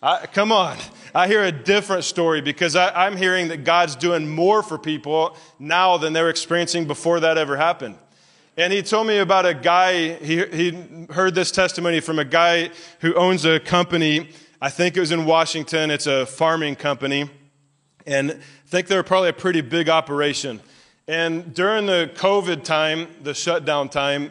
I, 0.00 0.26
come 0.26 0.52
on. 0.52 0.78
I 1.14 1.26
hear 1.26 1.44
a 1.44 1.52
different 1.52 2.04
story 2.04 2.40
because 2.40 2.76
I, 2.76 3.06
I'm 3.06 3.16
hearing 3.16 3.48
that 3.48 3.64
God's 3.64 3.96
doing 3.96 4.28
more 4.28 4.62
for 4.62 4.78
people 4.78 5.36
now 5.58 5.96
than 5.96 6.12
they 6.12 6.22
were 6.22 6.30
experiencing 6.30 6.86
before 6.86 7.20
that 7.20 7.38
ever 7.38 7.56
happened. 7.56 7.96
And 8.56 8.72
he 8.72 8.82
told 8.82 9.06
me 9.06 9.18
about 9.18 9.46
a 9.46 9.54
guy, 9.54 10.14
he, 10.14 10.44
he 10.46 11.06
heard 11.10 11.34
this 11.34 11.50
testimony 11.50 12.00
from 12.00 12.18
a 12.18 12.24
guy 12.24 12.70
who 13.00 13.14
owns 13.14 13.44
a 13.44 13.58
company. 13.58 14.28
I 14.60 14.70
think 14.70 14.96
it 14.96 15.00
was 15.00 15.10
in 15.10 15.24
Washington. 15.24 15.90
It's 15.90 16.06
a 16.06 16.26
farming 16.26 16.76
company. 16.76 17.30
And 18.06 18.32
I 18.32 18.34
think 18.66 18.88
they're 18.88 19.02
probably 19.02 19.30
a 19.30 19.34
pretty 19.34 19.60
big 19.60 19.88
operation. 19.88 20.60
And 21.08 21.52
during 21.54 21.86
the 21.86 22.10
COVID 22.14 22.62
time, 22.62 23.08
the 23.22 23.34
shutdown 23.34 23.88
time, 23.88 24.30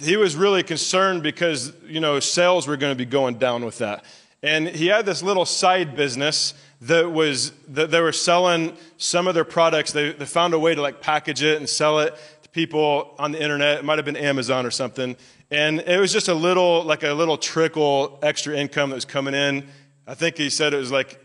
he 0.00 0.16
was 0.16 0.36
really 0.36 0.62
concerned 0.62 1.22
because, 1.22 1.72
you 1.86 2.00
know, 2.00 2.20
sales 2.20 2.66
were 2.66 2.76
going 2.76 2.92
to 2.92 2.96
be 2.96 3.04
going 3.04 3.36
down 3.38 3.64
with 3.64 3.78
that. 3.78 4.04
And 4.42 4.68
he 4.68 4.86
had 4.86 5.06
this 5.06 5.22
little 5.22 5.46
side 5.46 5.96
business 5.96 6.54
that 6.82 7.10
was, 7.10 7.52
that 7.68 7.90
they 7.90 8.00
were 8.00 8.12
selling 8.12 8.76
some 8.98 9.26
of 9.26 9.34
their 9.34 9.44
products. 9.44 9.92
They, 9.92 10.12
they 10.12 10.26
found 10.26 10.54
a 10.54 10.58
way 10.58 10.74
to 10.74 10.82
like 10.82 11.00
package 11.00 11.42
it 11.42 11.58
and 11.58 11.68
sell 11.68 12.00
it 12.00 12.14
to 12.42 12.48
people 12.50 13.14
on 13.18 13.32
the 13.32 13.42
internet. 13.42 13.78
It 13.78 13.84
might 13.84 13.98
have 13.98 14.04
been 14.04 14.16
Amazon 14.16 14.66
or 14.66 14.70
something. 14.70 15.16
And 15.50 15.80
it 15.80 15.98
was 15.98 16.12
just 16.12 16.28
a 16.28 16.34
little, 16.34 16.82
like 16.84 17.02
a 17.02 17.12
little 17.12 17.38
trickle 17.38 18.18
extra 18.22 18.56
income 18.56 18.90
that 18.90 18.96
was 18.96 19.04
coming 19.04 19.34
in. 19.34 19.66
I 20.06 20.14
think 20.14 20.36
he 20.36 20.50
said 20.50 20.74
it 20.74 20.78
was 20.78 20.92
like 20.92 21.20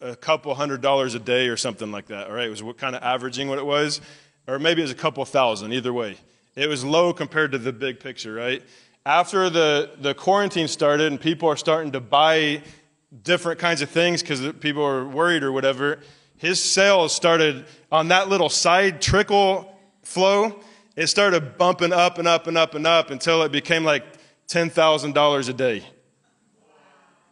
a 0.00 0.14
couple 0.14 0.54
hundred 0.54 0.80
dollars 0.80 1.14
a 1.14 1.18
day 1.18 1.48
or 1.48 1.56
something 1.56 1.90
like 1.90 2.06
that. 2.06 2.28
All 2.28 2.34
right, 2.34 2.46
it 2.46 2.50
was 2.50 2.62
what 2.62 2.78
kind 2.78 2.94
of 2.94 3.02
averaging 3.02 3.48
what 3.48 3.58
it 3.58 3.66
was, 3.66 4.00
or 4.46 4.58
maybe 4.58 4.80
it 4.80 4.84
was 4.84 4.92
a 4.92 4.96
couple 4.96 5.24
thousand. 5.24 5.72
Either 5.72 5.92
way, 5.92 6.16
it 6.54 6.68
was 6.68 6.84
low 6.84 7.12
compared 7.12 7.52
to 7.52 7.58
the 7.58 7.72
big 7.72 8.00
picture. 8.00 8.34
Right 8.34 8.62
after 9.06 9.48
the 9.48 9.90
the 10.00 10.14
quarantine 10.14 10.68
started 10.68 11.06
and 11.06 11.20
people 11.20 11.48
are 11.48 11.56
starting 11.56 11.92
to 11.92 12.00
buy 12.00 12.62
different 13.22 13.58
kinds 13.58 13.80
of 13.82 13.88
things 13.88 14.22
because 14.22 14.52
people 14.60 14.84
are 14.84 15.06
worried 15.06 15.42
or 15.42 15.52
whatever. 15.52 16.00
His 16.36 16.62
sales 16.62 17.14
started 17.14 17.64
on 17.90 18.08
that 18.08 18.28
little 18.28 18.48
side 18.48 19.00
trickle 19.00 19.76
flow, 20.02 20.60
it 20.96 21.06
started 21.08 21.58
bumping 21.58 21.92
up 21.92 22.18
and 22.18 22.28
up 22.28 22.46
and 22.46 22.56
up 22.56 22.74
and 22.74 22.86
up 22.86 23.10
until 23.10 23.42
it 23.42 23.52
became 23.52 23.84
like 23.84 24.04
$10,000 24.48 25.48
a 25.48 25.52
day. 25.52 25.84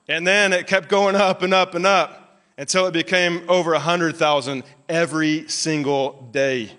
And 0.08 0.26
then 0.26 0.52
it 0.52 0.66
kept 0.66 0.88
going 0.88 1.16
up 1.16 1.42
and 1.42 1.52
up 1.52 1.74
and 1.74 1.86
up 1.86 2.40
until 2.58 2.86
it 2.86 2.92
became 2.92 3.42
over 3.48 3.72
100,000 3.72 4.62
every 4.88 5.48
single 5.48 6.28
day. 6.30 6.70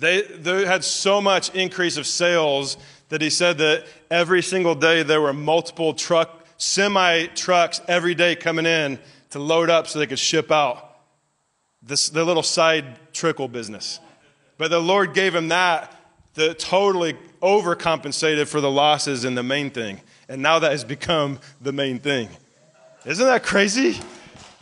They, 0.00 0.22
they 0.22 0.64
had 0.64 0.82
so 0.82 1.20
much 1.20 1.54
increase 1.54 1.98
of 1.98 2.06
sales 2.06 2.78
that 3.10 3.20
he 3.20 3.28
said 3.28 3.58
that 3.58 3.84
every 4.10 4.42
single 4.42 4.74
day 4.74 5.02
there 5.02 5.20
were 5.20 5.34
multiple 5.34 5.92
truck, 5.92 6.46
semi 6.56 7.26
trucks 7.26 7.82
every 7.86 8.14
day 8.14 8.34
coming 8.34 8.64
in 8.64 8.98
to 9.30 9.38
load 9.38 9.68
up 9.68 9.86
so 9.86 9.98
they 9.98 10.06
could 10.06 10.18
ship 10.18 10.50
out. 10.50 10.96
This, 11.82 12.08
the 12.08 12.24
little 12.24 12.42
side 12.42 13.12
trickle 13.12 13.46
business. 13.46 14.00
But 14.56 14.70
the 14.70 14.80
Lord 14.80 15.12
gave 15.12 15.34
him 15.34 15.48
that 15.48 15.94
that 16.34 16.58
totally 16.58 17.16
overcompensated 17.42 18.48
for 18.48 18.60
the 18.60 18.70
losses 18.70 19.24
in 19.24 19.34
the 19.34 19.42
main 19.42 19.70
thing. 19.70 20.00
And 20.28 20.40
now 20.40 20.60
that 20.60 20.70
has 20.70 20.84
become 20.84 21.40
the 21.60 21.72
main 21.72 21.98
thing. 21.98 22.28
Isn't 23.04 23.26
that 23.26 23.42
crazy? 23.42 23.98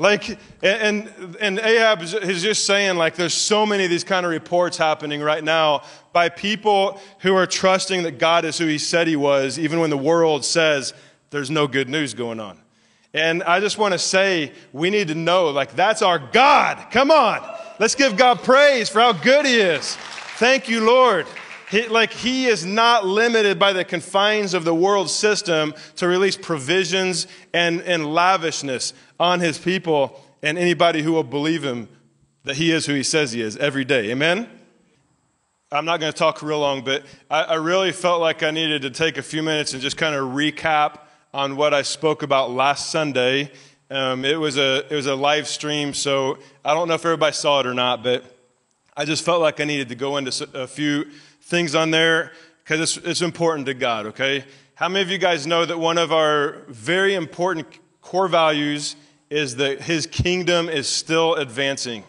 Like, 0.01 0.39
and, 0.63 1.11
and 1.41 1.59
Ahab 1.59 2.03
is 2.03 2.43
just 2.43 2.67
saying, 2.67 2.97
like, 2.97 3.17
there's 3.17 3.35
so 3.35 3.67
many 3.67 3.83
of 3.85 3.91
these 3.91 4.05
kind 4.05 4.25
of 4.25 4.31
reports 4.31 4.77
happening 4.77 5.21
right 5.21 5.43
now 5.43 5.83
by 6.13 6.29
people 6.29 7.01
who 7.21 7.35
are 7.35 7.47
trusting 7.47 8.05
that 8.05 8.19
God 8.19 8.45
is 8.45 8.57
who 8.59 8.67
he 8.67 8.79
said 8.79 9.09
he 9.09 9.17
was, 9.17 9.59
even 9.59 9.81
when 9.81 9.91
the 9.91 9.99
world 9.99 10.45
says 10.45 10.95
there's 11.31 11.51
no 11.51 11.67
good 11.67 11.89
news 11.89 12.15
going 12.15 12.39
on. 12.39 12.59
And 13.13 13.43
I 13.43 13.59
just 13.59 13.77
want 13.77 13.93
to 13.93 13.99
say, 13.99 14.53
we 14.73 14.91
need 14.91 15.09
to 15.09 15.17
know, 15.17 15.49
like, 15.49 15.75
that's 15.75 16.03
our 16.03 16.21
God. 16.21 16.93
Come 16.93 17.11
on. 17.11 17.43
Let's 17.81 17.97
give 17.97 18.17
God 18.17 18.39
praise 18.45 18.89
for 18.89 19.01
how 19.01 19.13
good 19.13 19.47
He 19.47 19.59
is. 19.59 19.97
Thank 20.37 20.69
you, 20.69 20.87
Lord. 20.87 21.27
He, 21.71 21.89
like 21.89 22.13
He 22.13 22.47
is 22.47 22.65
not 22.65 23.07
limited 23.07 23.59
by 23.59 23.73
the 23.73 23.85
confines 23.85 24.55
of 24.55 24.65
the 24.65 24.75
world 24.75 25.11
system 25.11 25.75
to 25.97 26.09
release 26.09 26.37
provisions 26.37 27.27
and, 27.53 27.81
and 27.83 28.07
lavishness 28.07 28.93
on 29.19 29.41
His 29.41 29.59
people 29.59 30.21
and 30.43 30.59
anybody 30.59 31.03
who 31.03 31.13
will 31.13 31.25
believe 31.25 31.65
Him 31.65 31.89
that 32.45 32.57
He 32.57 32.71
is 32.73 32.87
who 32.87 32.95
He 32.95 33.03
says 33.03 33.33
He 33.33 33.41
is 33.41 33.57
every 33.57 33.85
day. 33.85 34.11
Amen? 34.11 34.49
I'm 35.71 35.85
not 35.85 36.01
going 36.01 36.13
to 36.13 36.19
talk 36.19 36.43
real 36.43 36.61
long, 36.61 36.83
but 36.83 37.05
I, 37.31 37.43
I 37.43 37.55
really 37.57 37.93
felt 37.93 38.21
like 38.21 38.43
I 38.43 38.51
needed 38.51 38.83
to 38.83 38.91
take 38.91 39.19
a 39.19 39.23
few 39.23 39.43
minutes 39.43 39.75
and 39.75 39.83
just 39.83 39.99
kind 39.99 40.15
of 40.15 40.31
recap 40.31 41.01
on 41.35 41.57
what 41.57 41.75
I 41.75 41.83
spoke 41.83 42.23
about 42.23 42.51
last 42.51 42.91
Sunday 42.91 43.51
um, 43.91 44.25
it, 44.27 44.39
was 44.39 44.59
a, 44.59 44.85
it 44.93 44.95
was 44.95 45.07
a 45.07 45.15
live 45.15 45.49
stream, 45.49 45.95
so 45.95 46.39
I 46.63 46.75
don't 46.75 46.89
know 46.89 46.95
if 46.95 47.05
everybody 47.07 47.33
saw 47.33 47.61
it 47.61 47.67
or 47.67 47.73
not, 47.73 48.03
but 48.03 48.23
I 48.95 49.07
just 49.07 49.25
felt 49.25 49.41
like 49.41 49.61
I 49.61 49.65
needed 49.65 49.89
to 49.89 49.95
go 49.95 50.19
into 50.19 50.49
a 50.53 50.67
few 50.67 51.07
things 51.49 51.75
on 51.75 51.91
there 51.91 52.33
because 52.63 52.97
it's, 52.97 53.07
it's 53.07 53.23
important 53.23 53.67
to 53.67 53.75
God, 53.75 54.07
okay? 54.07 54.45
How 54.75 54.89
many 54.89 55.03
of 55.03 55.11
you 55.11 55.17
guys 55.17 55.47
know 55.47 55.65
that 55.65 55.79
one 55.79 55.97
of 55.97 56.13
our 56.13 56.59
very 56.69 57.15
important 57.15 57.67
core 58.03 58.29
values 58.29 58.97
is 59.31 59.57
that 59.57 59.81
His 59.81 60.07
kingdom 60.07 60.69
is 60.69 60.87
still 60.87 61.35
advancing? 61.35 62.05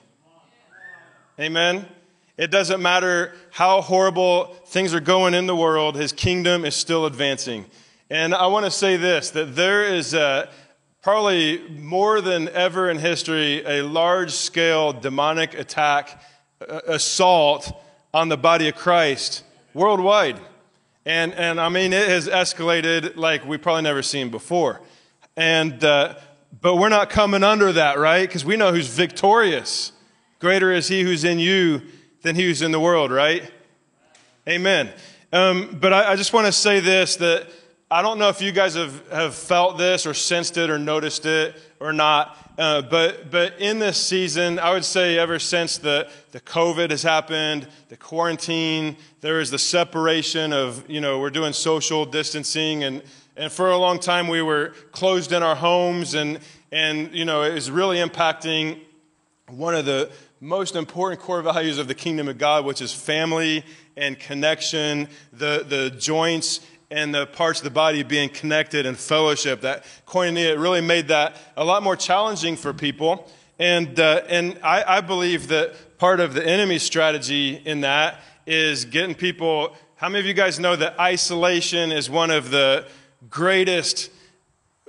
Amen? 1.40 1.88
It 2.38 2.52
doesn't 2.52 2.82
matter 2.82 3.34
how 3.52 3.82
horrible 3.82 4.56
things 4.68 4.94
are 4.94 5.00
going 5.00 5.34
in 5.34 5.48
the 5.48 5.56
world, 5.56 5.96
His 5.96 6.12
kingdom 6.12 6.66
is 6.66 6.76
still 6.76 7.06
advancing. 7.06 7.66
And 8.10 8.36
I 8.36 8.48
want 8.48 8.66
to 8.66 8.72
say 8.72 8.98
this 8.98 9.30
that 9.32 9.56
there 9.56 9.86
is 9.86 10.14
a 10.14 10.50
probably 11.02 11.66
more 11.70 12.20
than 12.20 12.50
ever 12.50 12.90
in 12.90 12.98
history, 12.98 13.64
a 13.66 13.84
large 13.84 14.32
scale 14.32 14.92
demonic 14.92 15.54
attack, 15.54 16.22
assault 16.60 17.72
on 18.14 18.30
the 18.30 18.38
body 18.38 18.68
of 18.68 18.76
Christ 18.76 19.44
worldwide. 19.74 20.40
And, 21.06 21.34
and 21.34 21.60
I 21.60 21.70
mean, 21.70 21.94
it 21.94 22.08
has 22.08 22.28
escalated 22.28 23.16
like 23.16 23.46
we've 23.46 23.62
probably 23.62 23.84
never 23.84 24.02
seen 24.02 24.30
before. 24.30 24.82
And, 25.36 25.84
uh, 25.84 26.16
but 26.62 26.76
we're 26.76 26.90
not 26.90 27.10
coming 27.10 27.44
under 27.44 27.72
that, 27.72 27.98
right? 27.98 28.28
Because 28.28 28.44
we 28.44 28.58
know 28.58 28.72
who's 28.72 28.88
victorious. 28.88 29.92
Greater 30.40 30.72
is 30.72 30.88
he 30.88 31.04
who's 31.04 31.24
in 31.24 31.40
you 31.40 31.82
than 32.22 32.36
he 32.36 32.44
who's 32.44 32.62
in 32.62 32.72
the 32.72 32.80
world, 32.80 33.12
right? 33.12 33.50
Amen. 34.48 34.90
Um, 35.32 35.78
but 35.80 35.94
I, 35.94 36.12
I 36.12 36.16
just 36.16 36.34
want 36.34 36.48
to 36.48 36.52
say 36.52 36.80
this 36.80 37.18
that 37.18 37.48
I 37.92 38.02
don't 38.02 38.20
know 38.20 38.30
if 38.30 38.42
you 38.42 38.52
guys 38.52 38.76
have, 38.76 39.10
have 39.12 39.36
felt 39.36 39.78
this 39.78 40.06
or 40.06 40.14
sensed 40.14 40.58
it 40.58 40.70
or 40.70 40.78
noticed 40.78 41.26
it 41.26 41.60
or 41.80 41.94
not, 41.94 42.38
uh, 42.60 42.82
but, 42.82 43.32
but 43.32 43.58
in 43.62 43.80
this 43.80 43.98
season, 43.98 44.60
I 44.60 44.74
would 44.74 44.84
say 44.84 45.18
ever 45.18 45.40
since 45.40 45.78
the, 45.78 46.10
the 46.34 46.42
COVID 46.42 46.90
has 46.90 47.02
happened, 47.02 47.66
the 47.88 47.96
quarantine, 47.96 48.98
there 49.22 49.40
is 49.40 49.50
the 49.50 49.58
separation 49.58 50.52
of, 50.52 50.84
you 50.90 51.00
know, 51.00 51.22
we're 51.22 51.30
doing 51.30 51.54
social 51.54 52.06
distancing 52.06 52.84
and, 52.84 53.02
and 53.38 53.50
for 53.50 53.72
a 53.72 53.78
long 53.78 53.98
time 53.98 54.28
we 54.28 54.42
were 54.42 54.74
closed 54.92 55.32
in 55.32 55.42
our 55.42 55.56
homes 55.56 56.16
and, 56.16 56.40
and, 56.70 57.14
you 57.14 57.24
know, 57.24 57.44
it 57.44 57.54
was 57.54 57.72
really 57.72 57.96
impacting 57.96 58.82
one 59.48 59.74
of 59.74 59.86
the 59.86 60.12
most 60.42 60.76
important 60.76 61.22
core 61.22 61.42
values 61.42 61.78
of 61.78 61.88
the 61.88 61.96
kingdom 61.96 62.28
of 62.28 62.38
God, 62.38 62.66
which 62.66 62.82
is 62.82 62.92
family 62.94 63.64
and 63.96 64.20
connection, 64.20 65.08
the, 65.32 65.64
the 65.66 65.92
joints 65.92 66.60
and 66.92 67.14
the 67.14 67.28
parts 67.28 67.60
of 67.60 67.64
the 67.64 67.70
body 67.70 68.04
being 68.04 68.30
connected 68.30 68.86
and 68.86 68.98
fellowship. 68.98 69.62
That 69.62 69.86
koinonia 70.08 70.60
really 70.60 70.82
made 70.82 71.10
that 71.10 71.36
a 71.56 71.64
lot 71.64 71.84
more 71.84 71.96
challenging 71.96 72.56
for 72.56 72.74
people. 72.74 73.30
And, 73.60 74.00
uh, 74.00 74.24
and 74.28 74.58
I, 74.64 74.98
I 74.98 75.02
believe 75.02 75.50
that 75.50 75.98
part 75.98 76.20
of 76.20 76.34
the 76.34 76.46
enemy's 76.46 76.84
strategy 76.84 77.56
in 77.56 77.82
that 77.82 78.22
is 78.48 78.86
getting 78.86 79.16
people. 79.16 79.76
How 79.96 80.10
many 80.10 80.22
of 80.22 80.26
you 80.26 80.34
guys 80.34 80.60
know 80.60 80.76
that 80.76 81.00
isolation 81.00 81.92
is 81.92 82.10
one 82.10 82.32
of 82.32 82.52
the 82.52 82.88
greatest 83.30 84.10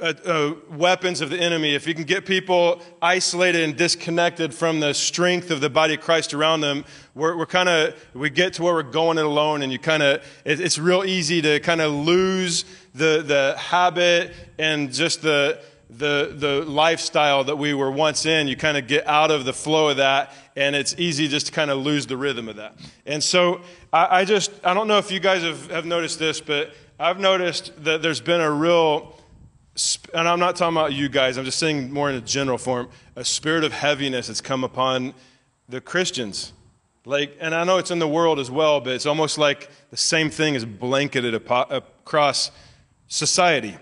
uh, 0.01 0.15
uh, 0.25 0.55
weapons 0.71 1.21
of 1.21 1.31
the 1.31 1.39
enemy, 1.39 1.75
if 1.75 1.87
you 1.87 1.95
can 1.95 2.05
get 2.05 2.27
people 2.27 2.81
isolated 3.03 3.63
and 3.63 3.77
disconnected 3.77 4.55
from 4.55 4.81
the 4.81 4.95
strength 4.95 5.51
of 5.51 5.61
the 5.61 5.71
body 5.71 5.95
of 5.95 6.01
Christ 6.01 6.35
around 6.35 6.61
them, 6.61 6.85
we're, 7.15 7.37
we're 7.37 7.47
kind 7.47 7.69
of, 7.69 7.95
we 8.15 8.31
get 8.31 8.55
to 8.55 8.63
where 8.63 8.75
we're 8.75 8.83
going 8.83 9.19
it 9.19 9.25
alone 9.25 9.63
and 9.63 9.73
you 9.73 9.79
kind 9.79 10.03
of, 10.03 10.25
it, 10.45 10.61
it's 10.61 10.79
real 10.79 11.05
easy 11.05 11.43
to 11.43 11.61
kind 11.61 11.81
of 11.81 11.93
lose 11.93 12.65
the, 12.95 13.23
the 13.27 13.55
habit 13.59 14.35
and 14.59 14.93
just 14.93 15.23
the, 15.23 15.61
the, 15.91 16.33
the 16.35 16.65
lifestyle 16.65 17.45
that 17.45 17.57
we 17.57 17.75
were 17.75 17.91
once 17.91 18.27
in. 18.27 18.49
You 18.49 18.57
kind 18.57 18.77
of 18.77 18.87
get 18.87 19.07
out 19.07 19.31
of 19.31 19.45
the 19.45 19.53
flow 19.53 19.91
of 19.91 19.99
that 19.99 20.33
and 20.57 20.75
it's 20.75 20.95
easy 20.99 21.29
just 21.29 21.47
to 21.47 21.53
kind 21.53 21.71
of 21.71 21.79
lose 21.79 22.07
the 22.07 22.17
rhythm 22.17 22.49
of 22.49 22.57
that. 22.57 22.75
And 23.07 23.23
so 23.23 23.61
I, 23.93 24.21
I 24.21 24.25
just, 24.25 24.51
I 24.65 24.75
don't 24.75 24.89
know 24.89 24.99
if 24.99 25.11
you 25.11 25.21
guys 25.21 25.43
have, 25.43 25.71
have 25.71 25.85
noticed 25.85 26.19
this, 26.19 26.41
but 26.41 26.73
I've 26.99 27.19
noticed 27.19 27.85
that 27.85 28.03
there's 28.03 28.21
been 28.21 28.43
a 28.43 28.51
real, 28.51 29.17
and 30.15 30.29
I'm 30.29 30.41
not 30.41 30.57
talking 30.57 30.77
about 30.77 30.93
you 30.93 31.09
guys, 31.09 31.37
I'm 31.37 31.45
just 31.45 31.59
saying 31.59 31.93
more 31.93 32.11
in 32.11 32.17
a 32.17 32.21
general 32.21 32.59
form, 32.59 32.89
a 33.17 33.25
spirit 33.25 33.65
of 33.65 33.73
heaviness 33.73 34.27
that's 34.27 34.41
come 34.41 34.65
upon 34.65 35.15
the 35.69 35.81
Christians. 35.81 36.53
Like, 37.05 37.37
and 37.41 37.55
I 37.55 37.65
know 37.65 37.79
it's 37.79 37.91
in 37.91 37.99
the 37.99 38.09
world 38.09 38.39
as 38.39 38.51
well, 38.51 38.81
but 38.81 38.93
it's 38.93 39.07
almost 39.07 39.39
like 39.39 39.71
the 39.91 39.97
same 39.97 40.29
thing 40.31 40.55
is 40.55 40.65
blanketed 40.65 41.35
across 41.35 42.51
society. 43.09 43.77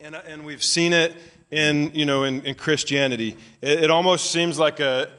And, 0.00 0.14
and 0.14 0.44
we've 0.44 0.62
seen 0.62 0.92
it 0.92 1.16
in, 1.50 1.92
you 1.94 2.06
know, 2.06 2.24
in, 2.24 2.42
in 2.42 2.54
Christianity. 2.54 3.36
It, 3.60 3.84
it, 3.84 3.90
almost 3.90 4.30
seems 4.30 4.58
like 4.58 4.80
a, 4.80 5.10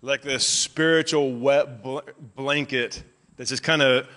like 0.00 0.22
this 0.22 0.46
spiritual 0.46 1.34
wet 1.34 1.82
bl- 1.82 1.98
blanket 2.36 3.02
that 3.36 3.48
just 3.48 3.62
kind 3.62 3.82
of 3.82 4.08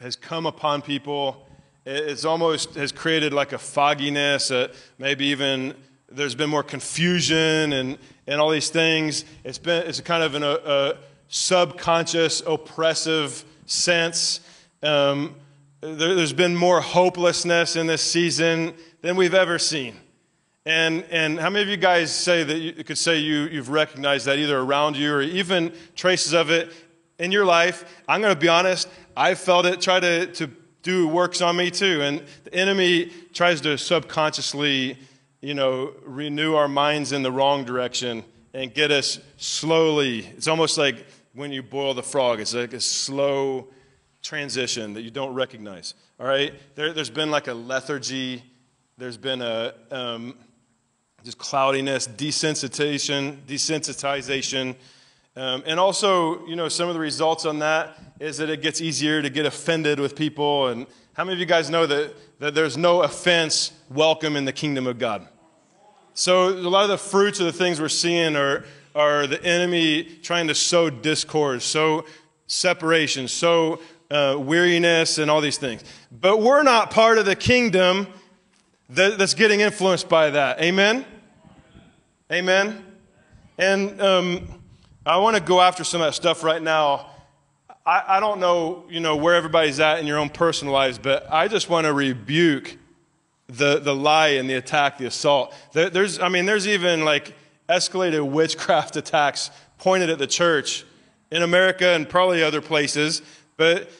has 0.00 0.16
come 0.16 0.46
upon 0.46 0.82
people 0.82 1.48
it's 1.86 2.24
almost 2.24 2.74
has 2.74 2.92
created 2.92 3.32
like 3.32 3.52
a 3.52 3.58
fogginess, 3.58 4.50
uh, 4.50 4.72
maybe 4.98 5.26
even 5.26 5.74
there's 6.10 6.34
been 6.34 6.50
more 6.50 6.62
confusion 6.62 7.72
and, 7.72 7.98
and 8.26 8.40
all 8.40 8.50
these 8.50 8.70
things. 8.70 9.24
It's 9.44 9.58
been 9.58 9.86
it's 9.86 9.98
a 9.98 10.02
kind 10.02 10.22
of 10.22 10.34
in 10.34 10.42
a, 10.42 10.52
a 10.64 10.96
subconscious, 11.28 12.42
oppressive 12.46 13.44
sense. 13.66 14.40
Um, 14.82 15.34
there, 15.80 16.16
has 16.16 16.32
been 16.32 16.56
more 16.56 16.80
hopelessness 16.80 17.76
in 17.76 17.86
this 17.86 18.02
season 18.02 18.74
than 19.02 19.16
we've 19.16 19.34
ever 19.34 19.58
seen. 19.58 19.96
And, 20.66 21.04
and 21.10 21.38
how 21.38 21.50
many 21.50 21.62
of 21.62 21.68
you 21.68 21.76
guys 21.76 22.14
say 22.14 22.42
that 22.42 22.58
you 22.58 22.84
could 22.84 22.96
say 22.96 23.18
you, 23.18 23.42
you've 23.42 23.68
recognized 23.68 24.24
that 24.26 24.38
either 24.38 24.58
around 24.58 24.96
you 24.96 25.12
or 25.12 25.20
even 25.20 25.74
traces 25.94 26.32
of 26.32 26.50
it 26.50 26.72
in 27.18 27.30
your 27.30 27.44
life? 27.44 27.84
I'm 28.08 28.22
going 28.22 28.32
to 28.32 28.40
be 28.40 28.48
honest, 28.48 28.88
I 29.14 29.34
felt 29.34 29.66
it, 29.66 29.82
try 29.82 30.00
to, 30.00 30.26
to 30.26 30.50
do 30.84 31.08
works 31.08 31.40
on 31.40 31.56
me 31.56 31.72
too. 31.72 32.02
And 32.02 32.22
the 32.44 32.54
enemy 32.54 33.10
tries 33.32 33.60
to 33.62 33.76
subconsciously, 33.76 34.96
you 35.40 35.54
know, 35.54 35.92
renew 36.04 36.54
our 36.54 36.68
minds 36.68 37.10
in 37.10 37.24
the 37.24 37.32
wrong 37.32 37.64
direction 37.64 38.22
and 38.52 38.72
get 38.72 38.92
us 38.92 39.18
slowly. 39.38 40.26
It's 40.36 40.46
almost 40.46 40.78
like 40.78 41.04
when 41.32 41.50
you 41.50 41.62
boil 41.62 41.94
the 41.94 42.02
frog, 42.02 42.38
it's 42.38 42.54
like 42.54 42.74
a 42.74 42.80
slow 42.80 43.68
transition 44.22 44.92
that 44.94 45.02
you 45.02 45.10
don't 45.10 45.34
recognize. 45.34 45.94
All 46.20 46.26
right? 46.26 46.54
There, 46.76 46.92
has 46.92 47.10
been 47.10 47.30
like 47.30 47.48
a 47.48 47.54
lethargy, 47.54 48.44
there's 48.96 49.16
been 49.16 49.42
a 49.42 49.74
um, 49.90 50.36
just 51.24 51.38
cloudiness, 51.38 52.06
desensitization, 52.06 53.38
desensitization. 53.46 54.76
Um, 55.36 55.64
and 55.66 55.80
also, 55.80 56.46
you 56.46 56.54
know, 56.54 56.68
some 56.68 56.88
of 56.88 56.94
the 56.94 57.00
results 57.00 57.44
on 57.44 57.58
that 57.58 57.98
is 58.20 58.36
that 58.38 58.50
it 58.50 58.62
gets 58.62 58.80
easier 58.80 59.20
to 59.20 59.28
get 59.28 59.46
offended 59.46 59.98
with 59.98 60.14
people. 60.14 60.68
And 60.68 60.86
how 61.14 61.24
many 61.24 61.34
of 61.34 61.40
you 61.40 61.46
guys 61.46 61.68
know 61.68 61.86
that, 61.86 62.14
that 62.38 62.54
there's 62.54 62.76
no 62.76 63.02
offense 63.02 63.72
welcome 63.90 64.36
in 64.36 64.44
the 64.44 64.52
kingdom 64.52 64.86
of 64.86 64.98
God? 64.98 65.26
So, 66.16 66.50
a 66.50 66.70
lot 66.70 66.84
of 66.84 66.90
the 66.90 66.98
fruits 66.98 67.40
of 67.40 67.46
the 67.46 67.52
things 67.52 67.80
we're 67.80 67.88
seeing 67.88 68.36
are, 68.36 68.64
are 68.94 69.26
the 69.26 69.42
enemy 69.44 70.04
trying 70.22 70.46
to 70.46 70.54
sow 70.54 70.88
discord, 70.88 71.62
sow 71.62 72.04
separation, 72.46 73.26
sow 73.26 73.80
uh, 74.12 74.36
weariness, 74.38 75.18
and 75.18 75.28
all 75.28 75.40
these 75.40 75.58
things. 75.58 75.82
But 76.12 76.40
we're 76.40 76.62
not 76.62 76.92
part 76.92 77.18
of 77.18 77.26
the 77.26 77.34
kingdom 77.34 78.06
that, 78.90 79.18
that's 79.18 79.34
getting 79.34 79.58
influenced 79.58 80.08
by 80.08 80.30
that. 80.30 80.60
Amen? 80.60 81.04
Amen? 82.30 82.84
And 83.58 84.00
um, 84.00 84.63
I 85.06 85.18
want 85.18 85.36
to 85.36 85.42
go 85.42 85.60
after 85.60 85.84
some 85.84 86.00
of 86.00 86.06
that 86.06 86.14
stuff 86.14 86.42
right 86.42 86.62
now 86.62 87.10
I, 87.86 88.16
I 88.16 88.20
don't 88.20 88.40
know, 88.40 88.84
you 88.88 89.00
know, 89.00 89.16
where 89.16 89.34
everybody's 89.34 89.78
at 89.78 89.98
in 89.98 90.06
your 90.06 90.18
own 90.18 90.30
personal 90.30 90.72
lives, 90.72 90.98
but 90.98 91.30
I 91.30 91.48
just 91.48 91.68
want 91.68 91.86
to 91.86 91.92
rebuke 91.92 92.78
the, 93.48 93.78
the 93.78 93.94
lie 93.94 94.28
and 94.28 94.48
the 94.48 94.54
attack, 94.54 94.98
the 94.98 95.06
assault. 95.06 95.54
There, 95.72 95.90
there's, 95.90 96.18
I 96.18 96.28
mean, 96.28 96.46
there's 96.46 96.66
even 96.66 97.04
like 97.04 97.34
escalated 97.68 98.30
witchcraft 98.30 98.96
attacks 98.96 99.50
pointed 99.78 100.08
at 100.08 100.18
the 100.18 100.26
church 100.26 100.84
in 101.30 101.42
America 101.42 101.88
and 101.88 102.08
probably 102.08 102.42
other 102.42 102.62
places, 102.62 103.20
but, 103.56 103.90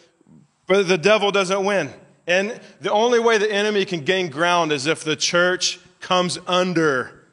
but 0.67 0.89
the 0.89 0.99
devil 0.99 1.31
doesn't 1.31 1.65
win. 1.65 1.91
And 2.27 2.59
the 2.81 2.91
only 2.91 3.19
way 3.19 3.37
the 3.37 3.53
enemy 3.53 3.85
can 3.85 4.03
gain 4.03 4.31
ground 4.31 4.73
is 4.73 4.87
if 4.87 5.05
the 5.05 5.17
church 5.17 5.79
comes 6.01 6.39
under 6.47 7.27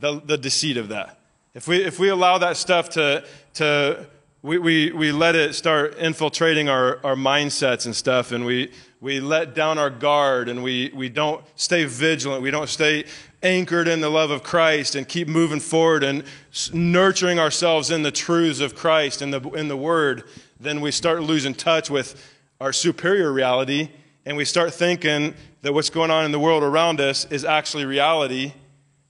the, 0.00 0.20
the 0.22 0.36
deceit 0.36 0.76
of 0.76 0.88
that. 0.88 1.18
If 1.54 1.68
we, 1.68 1.84
if 1.84 2.00
we 2.00 2.08
allow 2.08 2.38
that 2.38 2.56
stuff 2.56 2.88
to, 2.90 3.24
to 3.54 4.06
we, 4.42 4.58
we, 4.58 4.90
we 4.90 5.12
let 5.12 5.36
it 5.36 5.54
start 5.54 5.96
infiltrating 5.98 6.68
our, 6.68 6.98
our 7.06 7.14
mindsets 7.14 7.86
and 7.86 7.94
stuff, 7.94 8.32
and 8.32 8.44
we, 8.44 8.72
we 9.00 9.20
let 9.20 9.54
down 9.54 9.78
our 9.78 9.88
guard, 9.88 10.48
and 10.48 10.64
we, 10.64 10.90
we 10.92 11.08
don't 11.08 11.44
stay 11.54 11.84
vigilant. 11.84 12.42
We 12.42 12.50
don't 12.50 12.68
stay 12.68 13.04
anchored 13.40 13.86
in 13.86 14.00
the 14.00 14.10
love 14.10 14.32
of 14.32 14.42
Christ 14.42 14.96
and 14.96 15.06
keep 15.06 15.28
moving 15.28 15.60
forward 15.60 16.02
and 16.02 16.24
nurturing 16.72 17.38
ourselves 17.38 17.88
in 17.88 18.02
the 18.02 18.10
truths 18.10 18.58
of 18.58 18.74
Christ 18.74 19.22
and 19.22 19.32
the, 19.32 19.40
in 19.50 19.68
the 19.68 19.76
Word. 19.76 20.24
Then 20.58 20.80
we 20.80 20.90
start 20.90 21.22
losing 21.22 21.54
touch 21.54 21.88
with 21.88 22.20
our 22.60 22.72
superior 22.72 23.32
reality, 23.32 23.90
and 24.26 24.36
we 24.36 24.44
start 24.44 24.74
thinking 24.74 25.34
that 25.62 25.72
what's 25.72 25.90
going 25.90 26.10
on 26.10 26.24
in 26.24 26.32
the 26.32 26.40
world 26.40 26.64
around 26.64 27.00
us 27.00 27.26
is 27.26 27.44
actually 27.44 27.84
reality, 27.84 28.54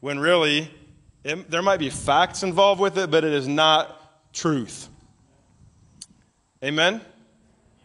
when 0.00 0.18
really 0.18 0.70
it, 1.24 1.50
there 1.50 1.62
might 1.62 1.78
be 1.78 1.90
facts 1.90 2.42
involved 2.42 2.80
with 2.80 2.98
it, 2.98 3.10
but 3.10 3.24
it 3.24 3.32
is 3.32 3.48
not 3.48 4.32
truth. 4.32 4.88
Amen? 6.62 7.00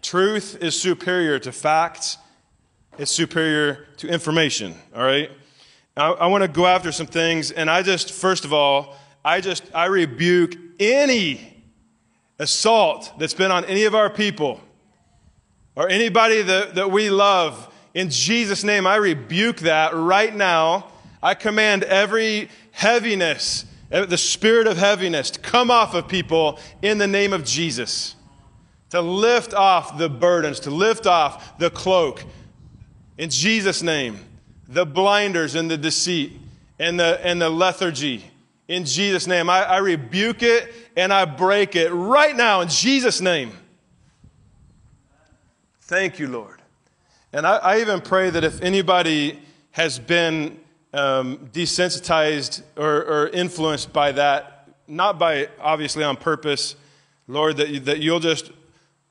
Truth 0.02 0.62
is 0.62 0.80
superior 0.80 1.40
to 1.40 1.52
facts, 1.52 2.18
it's 2.98 3.12
superior 3.12 3.88
to 3.98 4.08
information, 4.08 4.76
all 4.96 5.04
right? 5.04 5.32
I, 5.96 6.12
I 6.12 6.28
want 6.28 6.44
to 6.44 6.48
go 6.48 6.66
after 6.66 6.92
some 6.92 7.08
things, 7.08 7.52
and 7.52 7.70
I 7.70 7.82
just, 7.82 8.12
first 8.12 8.46
of 8.46 8.54
all, 8.54 8.98
I 9.24 9.42
just, 9.42 9.64
I 9.74 9.86
rebuke 9.86 10.56
any 10.80 11.64
assault 12.40 13.12
that's 13.20 13.34
been 13.34 13.52
on 13.52 13.66
any 13.66 13.84
of 13.84 13.96
our 13.96 14.10
people 14.10 14.62
or 15.76 15.90
anybody 15.90 16.42
that, 16.42 16.76
that 16.76 16.92
we 16.92 17.10
love. 17.10 17.74
In 17.94 18.10
Jesus' 18.10 18.64
name, 18.64 18.88
I 18.88 18.96
rebuke 18.96 19.58
that 19.58 19.94
right 19.94 20.34
now. 20.34 20.92
I 21.22 21.34
command 21.34 21.84
every 21.84 22.50
heaviness, 22.80 23.66
eh, 23.92 24.06
the 24.06 24.18
spirit 24.18 24.66
of 24.66 24.78
heaviness, 24.78 25.32
to 25.32 25.40
come 25.40 25.70
off 25.70 25.94
of 25.94 26.08
people 26.08 26.58
in 26.82 26.98
the 26.98 27.08
name 27.08 27.34
of 27.34 27.44
Jesus 27.44 28.16
to 28.90 29.02
lift 29.02 29.54
off 29.54 29.98
the 29.98 30.10
burdens, 30.10 30.62
to 30.62 30.72
lift 30.72 31.06
off 31.06 31.58
the 31.58 31.70
cloak. 31.70 32.24
In 33.18 33.30
Jesus' 33.30 33.84
name, 33.84 34.18
the 34.68 34.86
blinders 34.86 35.56
and 35.56 35.70
the 35.70 35.78
deceit 35.78 36.34
and 36.80 37.00
the, 37.00 37.20
and 37.24 37.42
the 37.42 37.50
lethargy. 37.50 38.24
In 38.68 38.86
Jesus' 38.86 39.28
name, 39.28 39.50
I, 39.50 39.64
I 39.64 39.78
rebuke 39.78 40.42
it 40.42 40.74
and 40.96 41.12
I 41.12 41.26
break 41.26 41.76
it 41.76 41.90
right 41.90 42.36
now 42.36 42.62
in 42.62 42.70
Jesus' 42.70 43.20
name. 43.20 43.52
Thank 45.82 46.18
you, 46.18 46.28
Lord. 46.28 46.62
And 47.34 47.46
I, 47.46 47.58
I 47.58 47.82
even 47.82 48.00
pray 48.02 48.30
that 48.30 48.44
if 48.44 48.62
anybody 48.62 49.40
has 49.72 50.00
been 50.00 50.60
um, 50.94 51.50
desensitized 51.54 52.64
or, 52.76 53.04
or 53.04 53.28
influenced 53.30 53.94
by 53.94 54.12
that, 54.14 54.68
not 54.88 55.20
by 55.20 55.50
obviously 55.60 56.04
on 56.04 56.18
purpose, 56.18 56.76
Lord, 57.28 57.58
that, 57.58 57.70
you, 57.70 57.80
that 57.82 58.00
you'll 58.00 58.20
just 58.20 58.52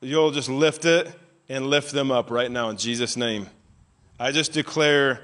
you'll 0.01 0.31
just 0.31 0.49
lift 0.49 0.85
it 0.85 1.13
and 1.49 1.67
lift 1.67 1.93
them 1.93 2.11
up 2.11 2.31
right 2.31 2.51
now 2.51 2.69
in 2.71 2.77
Jesus' 2.77 3.17
name. 3.17 3.49
I 4.19 4.33
just 4.33 4.53
declare 4.53 5.23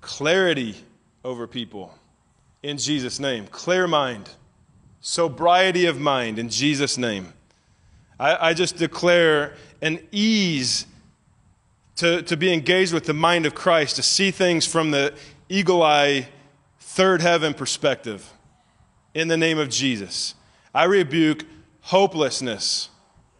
clarity 0.00 0.76
over 1.24 1.46
people 1.46 1.94
in 2.62 2.78
Jesus' 2.78 3.18
name. 3.18 3.46
Clear 3.46 3.86
mind, 3.86 4.28
sobriety 5.00 5.86
of 5.86 5.98
mind 5.98 6.38
in 6.38 6.48
Jesus' 6.48 6.98
name. 6.98 7.32
I, 8.18 8.50
I 8.50 8.54
just 8.54 8.76
declare 8.76 9.54
an 9.82 10.00
ease 10.12 10.86
to, 11.96 12.22
to 12.22 12.36
be 12.36 12.52
engaged 12.52 12.92
with 12.92 13.04
the 13.04 13.14
mind 13.14 13.46
of 13.46 13.54
Christ, 13.54 13.96
to 13.96 14.02
see 14.02 14.30
things 14.30 14.66
from 14.66 14.90
the 14.90 15.14
eagle 15.54 15.84
eye, 15.84 16.26
third 16.80 17.20
heaven 17.20 17.54
perspective 17.54 18.32
in 19.14 19.28
the 19.28 19.36
name 19.36 19.56
of 19.56 19.68
Jesus. 19.68 20.34
I 20.74 20.84
rebuke 20.84 21.44
hopelessness 21.80 22.88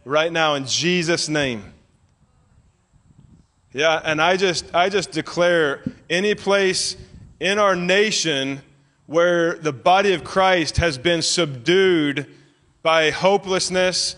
right 0.05 0.31
now 0.31 0.55
in 0.55 0.65
Jesus' 0.65 1.27
name. 1.27 1.73
Yeah, 3.73 3.99
and 4.01 4.21
I 4.21 4.37
just 4.37 4.73
I 4.73 4.87
just 4.87 5.11
declare 5.11 5.83
any 6.09 6.35
place 6.35 6.95
in 7.41 7.59
our 7.59 7.75
nation 7.75 8.61
where 9.07 9.55
the 9.55 9.73
body 9.73 10.13
of 10.13 10.23
Christ 10.23 10.77
has 10.77 10.97
been 10.97 11.21
subdued 11.21 12.27
by 12.81 13.11
hopelessness 13.11 14.15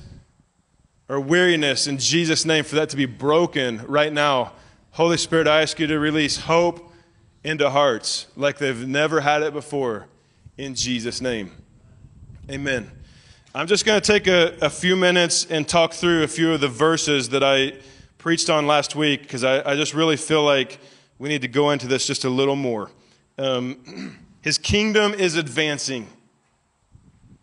or 1.10 1.20
weariness 1.20 1.88
in 1.88 1.98
Jesus' 1.98 2.46
name, 2.46 2.64
for 2.64 2.76
that 2.76 2.90
to 2.90 2.96
be 2.96 3.08
broken 3.08 3.84
right 3.88 4.14
now. 4.14 4.52
Holy 4.92 5.18
Spirit, 5.18 5.48
I 5.48 5.64
ask 5.64 5.80
you 5.80 5.88
to 5.88 5.98
release 5.98 6.38
hope 6.38 6.87
into 7.48 7.70
hearts 7.70 8.28
like 8.36 8.58
they've 8.58 8.86
never 8.86 9.22
had 9.22 9.42
it 9.42 9.54
before 9.54 10.08
in 10.58 10.76
Jesus' 10.76 11.22
name. 11.22 11.52
Amen. 12.52 12.92
I'm 13.56 13.68
just 13.68 13.86
going 13.86 14.00
to 14.00 14.06
take 14.06 14.28
a, 14.28 14.58
a, 14.62 14.70
few 14.70 14.98
minutes 14.98 15.46
and 15.50 15.68
talk 15.68 15.94
through 15.94 16.24
a 16.24 16.28
few 16.28 16.52
of 16.52 16.60
the 16.60 16.68
verses 16.68 17.30
that 17.30 17.44
I 17.44 17.74
preached 18.18 18.50
on 18.50 18.68
last 18.68 18.98
week 18.98 19.22
because 19.22 19.46
I, 19.46 19.72
I, 19.72 19.76
just 19.76 19.94
really 19.94 20.18
feel 20.18 20.44
like 20.44 20.78
we 21.20 21.30
need 21.30 21.42
to 21.42 21.48
go 21.48 21.72
into 21.72 21.88
this 21.88 22.06
just 22.06 22.26
a 22.26 22.30
little 22.30 22.58
more. 22.58 22.92
Um, 23.38 24.18
his 24.42 24.58
kingdom 24.58 25.14
is 25.14 25.38
advancing. 25.38 26.08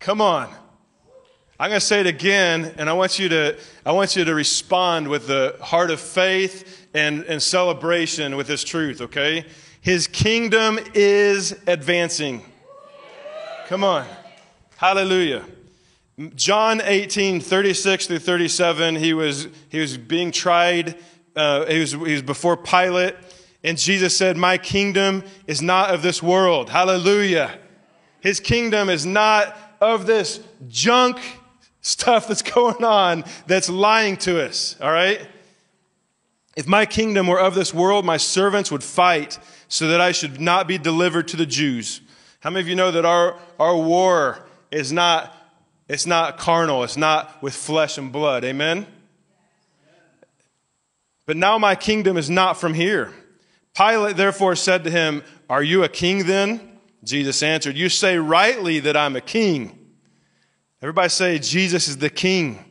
Come 0.01 0.21
on. 0.21 0.51
I'm 1.59 1.71
going 1.71 1.81
to 1.81 1.87
say 1.87 2.01
it 2.01 2.07
again, 2.07 2.75
and 2.77 2.91
I 2.91 2.93
want 2.93 3.19
you 3.19 3.31
to, 3.31 3.59
I 3.87 3.93
want 3.93 4.17
you 4.17 4.25
to 4.27 4.35
respond 4.35 5.09
with 5.09 5.29
the 5.29 5.57
heart 5.63 5.91
of 5.91 5.99
faith 5.99 6.89
and, 6.93 7.25
and 7.25 7.43
celebration 7.43 8.37
with 8.37 8.47
this 8.47 8.65
truth, 8.65 9.01
okay? 9.01 9.47
His 9.85 10.07
kingdom 10.07 10.79
is 10.95 11.55
advancing. 11.67 12.43
Come 13.67 13.85
on. 13.85 14.07
Hallelujah. 14.79 15.45
John 16.35 16.81
18, 16.83 17.43
36 17.43 18.07
through 18.07 18.19
37, 18.21 18.97
he 18.97 19.13
was, 19.13 19.49
he 19.69 19.81
was 19.81 19.99
being 19.99 20.33
tried. 20.33 20.97
Uh, 21.37 21.67
he, 21.67 21.81
was, 21.81 21.93
he 21.93 21.99
was 21.99 22.23
before 22.23 22.57
Pilate. 22.57 23.15
And 23.63 23.77
Jesus 23.77 24.17
said, 24.17 24.39
My 24.39 24.57
kingdom 24.57 25.23
is 25.47 25.61
not 25.61 25.93
of 25.93 26.01
this 26.01 26.23
world. 26.23 26.71
Hallelujah. 26.71 27.59
His 28.21 28.41
kingdom 28.41 28.89
is 28.89 29.05
not 29.05 29.55
of 29.83 30.07
this 30.07 30.41
junk 30.67 31.19
stuff 31.83 32.27
that's 32.27 32.41
going 32.55 32.83
on 32.83 33.25
that's 33.47 33.69
lying 33.69 34.17
to 34.17 34.43
us. 34.43 34.77
All 34.81 34.91
right? 34.91 35.29
If 36.57 36.67
my 36.67 36.87
kingdom 36.87 37.27
were 37.27 37.41
of 37.41 37.55
this 37.55 37.75
world, 37.75 38.07
my 38.07 38.17
servants 38.17 38.71
would 38.73 38.83
fight 38.83 39.39
so 39.69 39.89
that 39.89 40.01
I 40.01 40.13
should 40.13 40.41
not 40.41 40.69
be 40.69 40.79
delivered 40.79 41.29
to 41.29 41.37
the 41.37 41.47
Jews. 41.47 42.01
How 42.41 42.51
many 42.51 42.61
of 42.61 42.69
you 42.69 42.77
know 42.77 42.91
that 42.91 43.05
our, 43.05 43.39
our 43.59 43.77
war 43.77 44.47
is 44.71 44.93
not, 44.93 45.35
it's 45.89 46.07
not 46.07 46.39
carnal, 46.39 46.85
it's 46.85 46.97
not 46.97 47.43
with 47.43 47.55
flesh 47.55 47.99
and 47.99 48.13
blood? 48.13 48.45
Amen? 48.45 48.87
But 51.27 51.37
now 51.37 51.59
my 51.59 51.75
kingdom 51.75 52.17
is 52.17 52.29
not 52.29 52.61
from 52.61 52.75
here. 52.75 53.13
Pilate 53.75 54.17
therefore 54.17 54.57
said 54.57 54.85
to 54.85 54.91
him, 54.91 55.23
Are 55.49 55.63
you 55.63 55.85
a 55.85 55.89
king 55.89 56.27
then? 56.27 56.79
Jesus 57.03 57.43
answered, 57.43 57.77
You 57.77 57.89
say 57.89 58.19
rightly 58.19 58.81
that 58.81 58.97
I'm 58.97 59.17
a 59.17 59.21
king. 59.21 59.79
Everybody 60.83 61.09
say, 61.09 61.39
Jesus 61.39 61.89
is 61.89 61.97
the 61.97 62.11
king. 62.11 62.65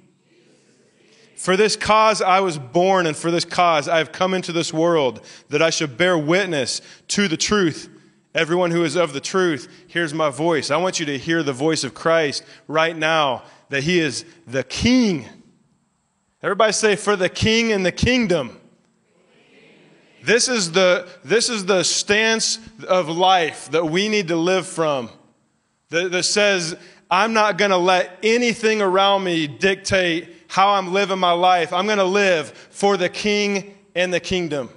For 1.43 1.57
this 1.57 1.75
cause 1.75 2.21
I 2.21 2.39
was 2.39 2.57
born, 2.57 3.05
and 3.05 3.17
for 3.17 3.29
this 3.29 3.43
cause 3.43 3.89
I 3.89 3.97
have 3.97 4.13
come 4.13 4.33
into 4.33 4.53
this 4.53 4.71
world, 4.71 5.19
that 5.49 5.61
I 5.61 5.71
should 5.71 5.97
bear 5.97 6.17
witness 6.17 6.79
to 7.09 7.27
the 7.27 7.35
truth. 7.35 7.89
Everyone 8.33 8.71
who 8.71 8.85
is 8.85 8.95
of 8.95 9.11
the 9.11 9.19
truth 9.19 9.67
hears 9.87 10.13
my 10.13 10.29
voice. 10.29 10.71
I 10.71 10.77
want 10.77 11.01
you 11.01 11.05
to 11.07 11.17
hear 11.17 11.43
the 11.43 11.51
voice 11.51 11.83
of 11.83 11.93
Christ 11.93 12.45
right 12.69 12.95
now, 12.95 13.43
that 13.67 13.83
he 13.83 13.99
is 13.99 14.23
the 14.47 14.63
king. 14.63 15.25
Everybody 16.41 16.71
say, 16.71 16.95
for 16.95 17.17
the 17.17 17.27
king 17.27 17.73
and 17.73 17.85
the 17.85 17.91
kingdom. 17.91 18.57
This 20.23 20.47
is 20.47 20.71
the, 20.71 21.09
this 21.25 21.49
is 21.49 21.65
the 21.65 21.83
stance 21.83 22.57
of 22.87 23.09
life 23.09 23.69
that 23.71 23.85
we 23.85 24.07
need 24.07 24.29
to 24.29 24.37
live 24.37 24.65
from. 24.65 25.09
That, 25.89 26.09
that 26.13 26.23
says, 26.23 26.77
I'm 27.11 27.33
not 27.33 27.57
going 27.57 27.71
to 27.71 27.77
let 27.77 28.17
anything 28.23 28.81
around 28.81 29.25
me 29.25 29.45
dictate 29.45 30.42
how 30.53 30.73
I'm 30.75 30.93
living 30.93 31.17
my 31.17 31.31
life. 31.31 31.73
I'm 31.73 31.87
going 31.87 31.97
to 31.97 32.03
live 32.03 32.49
for 32.51 32.95
the 32.95 33.09
king 33.09 33.75
and 33.95 34.13
the 34.13 34.19
kingdom. 34.19 34.69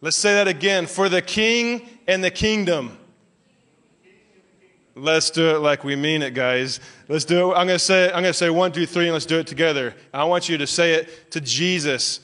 Let's 0.00 0.16
say 0.16 0.34
that 0.34 0.48
again 0.48 0.86
for 0.86 1.08
the 1.08 1.22
king 1.22 1.88
and 2.08 2.24
the 2.24 2.32
kingdom. 2.32 2.98
Let's 4.96 5.30
do 5.30 5.54
it 5.54 5.60
like 5.60 5.84
we 5.84 5.94
mean 5.94 6.22
it, 6.22 6.34
guys. 6.34 6.80
Let's 7.06 7.24
do 7.24 7.52
it. 7.52 7.54
I'm 7.54 7.68
going 7.68 7.78
to 7.78 7.84
say, 7.84 8.06
I'm 8.06 8.22
going 8.22 8.24
to 8.24 8.32
say 8.32 8.50
one, 8.50 8.72
two, 8.72 8.86
three, 8.86 9.04
and 9.04 9.12
let's 9.12 9.24
do 9.24 9.38
it 9.38 9.46
together. 9.46 9.94
I 10.12 10.24
want 10.24 10.48
you 10.48 10.58
to 10.58 10.66
say 10.66 10.94
it 10.94 11.30
to 11.30 11.40
Jesus 11.40 12.18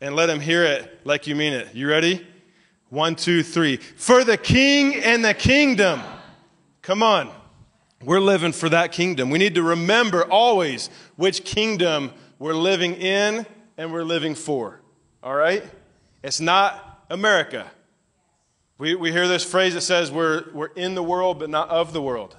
and 0.00 0.16
let 0.16 0.28
him 0.28 0.40
hear 0.40 0.64
it 0.64 1.02
like 1.04 1.28
you 1.28 1.36
mean 1.36 1.52
it. 1.52 1.76
You 1.76 1.88
ready? 1.88 2.26
One, 2.88 3.14
two, 3.14 3.44
three. 3.44 3.76
For 3.76 4.24
the 4.24 4.36
king 4.36 4.96
and 4.96 5.24
the 5.24 5.32
kingdom. 5.32 6.00
Come 6.82 7.04
on. 7.04 7.30
We're 8.02 8.20
living 8.20 8.52
for 8.52 8.68
that 8.68 8.92
kingdom. 8.92 9.30
We 9.30 9.38
need 9.38 9.54
to 9.54 9.62
remember 9.62 10.24
always 10.24 10.90
which 11.16 11.44
kingdom 11.44 12.12
we're 12.38 12.54
living 12.54 12.94
in 12.94 13.46
and 13.78 13.92
we're 13.92 14.04
living 14.04 14.34
for. 14.34 14.80
All 15.22 15.34
right? 15.34 15.64
It's 16.22 16.40
not 16.40 17.04
America. 17.08 17.70
We, 18.78 18.94
we 18.94 19.12
hear 19.12 19.26
this 19.26 19.44
phrase 19.44 19.74
that 19.74 19.80
says 19.80 20.10
we're, 20.10 20.44
we're 20.52 20.66
in 20.66 20.94
the 20.94 21.02
world 21.02 21.38
but 21.38 21.48
not 21.48 21.70
of 21.70 21.92
the 21.92 22.02
world. 22.02 22.36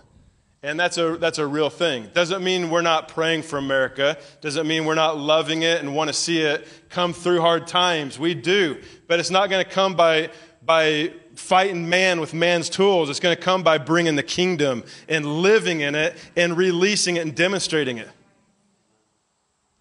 And 0.62 0.80
that's 0.80 0.98
a, 0.98 1.18
that's 1.18 1.38
a 1.38 1.48
real 1.48 1.70
thing. 1.70 2.10
Doesn't 2.14 2.44
mean 2.44 2.70
we're 2.70 2.82
not 2.82 3.08
praying 3.08 3.44
for 3.44 3.58
America. 3.58 4.18
Doesn't 4.42 4.68
mean 4.68 4.86
we're 4.86 4.96
not 4.96 5.18
loving 5.18 5.64
it 5.64 5.80
and 5.80 5.96
want 5.96 6.10
to 6.10 6.14
see 6.14 6.42
it 6.42 6.68
come 6.90 7.14
through 7.14 7.42
hard 7.42 7.68
times. 7.68 8.20
We 8.20 8.34
do. 8.34 8.82
But 9.08 9.20
it's 9.20 9.32
not 9.32 9.50
going 9.50 9.64
to 9.64 9.70
come 9.70 9.96
by, 9.96 10.30
by 10.64 11.14
fighting 11.38 11.88
man 11.88 12.20
with 12.20 12.34
man's 12.34 12.70
tools. 12.70 13.10
It's 13.10 13.20
going 13.20 13.36
to 13.36 13.42
come 13.42 13.64
by 13.64 13.78
bringing 13.78 14.16
the 14.16 14.24
kingdom 14.24 14.84
and 15.08 15.26
living 15.26 15.82
in 15.82 15.96
it 15.96 16.16
and 16.36 16.58
releasing 16.58 17.16
it 17.16 17.22
and 17.22 17.36
demonstrating 17.36 17.98
it. 17.98 18.10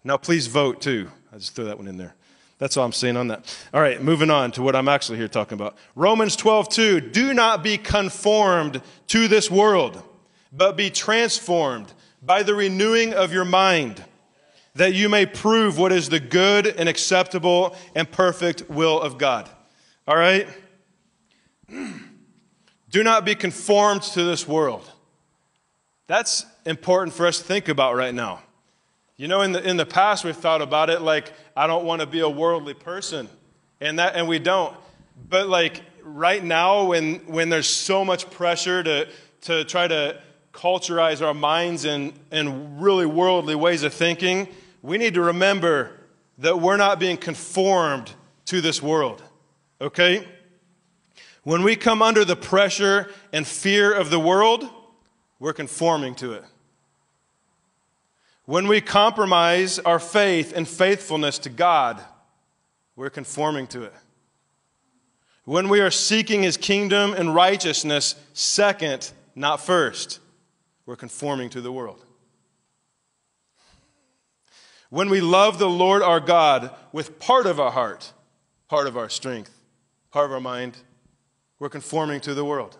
Now, 0.03 0.17
please 0.17 0.47
vote 0.47 0.81
too. 0.81 1.09
I 1.33 1.37
just 1.37 1.55
threw 1.55 1.65
that 1.65 1.77
one 1.77 1.87
in 1.87 1.97
there. 1.97 2.15
That's 2.59 2.75
all 2.77 2.85
I'm 2.85 2.93
saying 2.93 3.17
on 3.17 3.27
that. 3.27 3.55
All 3.73 3.81
right, 3.81 4.01
moving 4.01 4.31
on 4.31 4.51
to 4.53 4.63
what 4.63 4.75
I'm 4.75 4.87
actually 4.87 5.17
here 5.17 5.27
talking 5.27 5.55
about. 5.55 5.77
Romans 5.95 6.35
12, 6.35 6.69
2. 6.69 7.01
Do 7.01 7.33
not 7.33 7.63
be 7.63 7.77
conformed 7.77 8.81
to 9.07 9.27
this 9.27 9.51
world, 9.51 10.01
but 10.51 10.75
be 10.75 10.89
transformed 10.89 11.93
by 12.21 12.43
the 12.43 12.55
renewing 12.55 13.13
of 13.13 13.31
your 13.31 13.45
mind, 13.45 14.03
that 14.73 14.93
you 14.93 15.07
may 15.07 15.25
prove 15.25 15.77
what 15.77 15.91
is 15.91 16.09
the 16.09 16.19
good 16.19 16.65
and 16.65 16.89
acceptable 16.89 17.75
and 17.93 18.11
perfect 18.11 18.69
will 18.69 18.99
of 18.99 19.17
God. 19.17 19.49
All 20.07 20.17
right? 20.17 20.47
Do 22.89 23.03
not 23.03 23.25
be 23.25 23.35
conformed 23.35 24.03
to 24.03 24.23
this 24.23 24.47
world. 24.47 24.89
That's 26.07 26.45
important 26.65 27.13
for 27.15 27.27
us 27.27 27.37
to 27.39 27.43
think 27.43 27.67
about 27.67 27.95
right 27.95 28.13
now. 28.13 28.41
You 29.17 29.27
know, 29.27 29.41
in 29.41 29.51
the, 29.51 29.67
in 29.67 29.77
the 29.77 29.85
past, 29.85 30.23
we've 30.23 30.37
thought 30.37 30.61
about 30.61 30.89
it 30.89 31.01
like, 31.01 31.33
I 31.55 31.67
don't 31.67 31.85
want 31.85 32.01
to 32.01 32.07
be 32.07 32.21
a 32.21 32.29
worldly 32.29 32.75
person. 32.75 33.27
And, 33.81 33.99
that, 33.99 34.15
and 34.15 34.27
we 34.27 34.39
don't. 34.39 34.75
But 35.29 35.49
like 35.49 35.81
right 36.03 36.43
now, 36.43 36.85
when, 36.85 37.15
when 37.25 37.49
there's 37.49 37.67
so 37.67 38.05
much 38.05 38.29
pressure 38.29 38.83
to, 38.83 39.07
to 39.41 39.65
try 39.65 39.87
to 39.87 40.21
culturize 40.53 41.25
our 41.25 41.33
minds 41.33 41.85
in, 41.85 42.13
in 42.31 42.79
really 42.79 43.05
worldly 43.05 43.55
ways 43.55 43.83
of 43.83 43.93
thinking, 43.93 44.47
we 44.81 44.97
need 44.97 45.15
to 45.15 45.21
remember 45.21 45.91
that 46.37 46.61
we're 46.61 46.77
not 46.77 46.99
being 46.99 47.17
conformed 47.17 48.11
to 48.45 48.61
this 48.61 48.81
world. 48.81 49.21
Okay? 49.81 50.27
When 51.47 51.63
we 51.63 51.77
come 51.77 52.01
under 52.01 52.25
the 52.25 52.35
pressure 52.35 53.09
and 53.31 53.47
fear 53.47 53.93
of 53.93 54.09
the 54.09 54.19
world, 54.19 54.69
we're 55.39 55.53
conforming 55.53 56.13
to 56.15 56.33
it. 56.33 56.43
When 58.43 58.67
we 58.67 58.81
compromise 58.81 59.79
our 59.79 59.97
faith 59.97 60.51
and 60.53 60.67
faithfulness 60.67 61.39
to 61.39 61.49
God, 61.49 62.03
we're 62.97 63.09
conforming 63.09 63.67
to 63.67 63.83
it. 63.83 63.93
When 65.45 65.69
we 65.69 65.79
are 65.79 65.89
seeking 65.89 66.43
his 66.43 66.57
kingdom 66.57 67.13
and 67.13 67.33
righteousness 67.33 68.15
second, 68.33 69.13
not 69.33 69.61
first, 69.61 70.19
we're 70.85 70.97
conforming 70.97 71.49
to 71.51 71.61
the 71.61 71.71
world. 71.71 72.03
When 74.89 75.09
we 75.09 75.21
love 75.21 75.59
the 75.59 75.69
Lord 75.69 76.01
our 76.01 76.19
God 76.19 76.75
with 76.91 77.19
part 77.19 77.45
of 77.45 77.57
our 77.57 77.71
heart, 77.71 78.11
part 78.67 78.85
of 78.85 78.97
our 78.97 79.07
strength, 79.07 79.57
part 80.11 80.25
of 80.25 80.33
our 80.33 80.41
mind, 80.41 80.79
we're 81.59 81.69
conforming 81.69 82.21
to 82.21 82.33
the 82.33 82.45
world. 82.45 82.77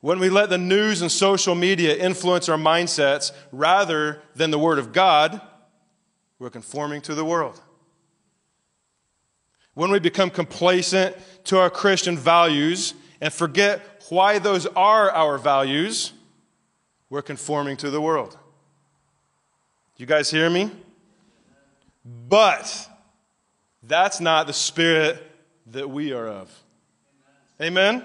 When 0.00 0.20
we 0.20 0.30
let 0.30 0.48
the 0.48 0.58
news 0.58 1.02
and 1.02 1.10
social 1.10 1.54
media 1.54 1.96
influence 1.96 2.48
our 2.48 2.56
mindsets 2.56 3.32
rather 3.50 4.22
than 4.34 4.50
the 4.50 4.58
Word 4.58 4.78
of 4.78 4.92
God, 4.92 5.40
we're 6.38 6.50
conforming 6.50 7.00
to 7.02 7.14
the 7.14 7.24
world. 7.24 7.60
When 9.74 9.90
we 9.90 9.98
become 9.98 10.30
complacent 10.30 11.16
to 11.44 11.58
our 11.58 11.70
Christian 11.70 12.16
values 12.16 12.94
and 13.20 13.32
forget 13.32 14.04
why 14.08 14.38
those 14.38 14.66
are 14.66 15.10
our 15.10 15.36
values, 15.36 16.12
we're 17.10 17.22
conforming 17.22 17.76
to 17.78 17.90
the 17.90 18.00
world. 18.00 18.36
You 19.96 20.06
guys 20.06 20.30
hear 20.30 20.48
me? 20.48 20.70
But 22.28 22.88
that's 23.82 24.20
not 24.20 24.46
the 24.46 24.52
spirit 24.52 25.22
that 25.66 25.90
we 25.90 26.12
are 26.12 26.28
of. 26.28 26.50
Amen? 27.60 28.04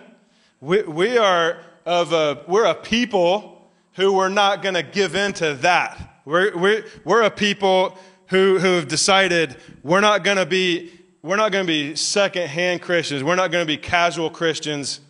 We, 0.62 0.82
we 0.82 1.18
are 1.20 1.60
of 1.86 2.12
a, 2.12 2.44
we're 2.48 2.66
a 2.66 2.74
people 2.74 3.70
who 3.94 4.14
we're 4.14 4.30
not 4.30 4.64
going 4.64 4.74
to 4.74 4.82
give 4.82 5.16
in 5.16 5.32
to 5.34 5.54
that. 5.56 6.22
We're, 6.26 6.58
we're, 6.58 6.86
we're 7.06 7.22
a 7.22 7.30
people 7.30 7.96
who, 8.28 8.58
who 8.58 8.74
have 8.74 8.88
decided 8.88 9.56
we're 9.84 10.02
not 10.02 10.24
going 10.24 10.38
to 10.38 10.48
be, 10.48 10.92
we're 11.22 11.36
not 11.36 11.52
going 11.52 11.68
to 11.68 11.72
be 11.72 11.96
second-hand 11.96 12.82
Christians. 12.82 13.24
We're 13.24 13.36
not 13.36 13.52
going 13.52 13.62
to 13.62 13.68
be 13.68 13.78
casual 13.78 14.32
Christians. 14.32 15.02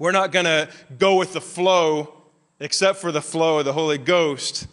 We're 0.00 0.10
not 0.10 0.32
going 0.32 0.46
to 0.46 0.68
go 0.98 1.14
with 1.14 1.32
the 1.32 1.40
flow 1.40 2.12
except 2.58 2.98
for 2.98 3.12
the 3.12 3.22
flow 3.22 3.60
of 3.60 3.66
the 3.66 3.72
Holy 3.72 3.98
Ghost. 3.98 4.66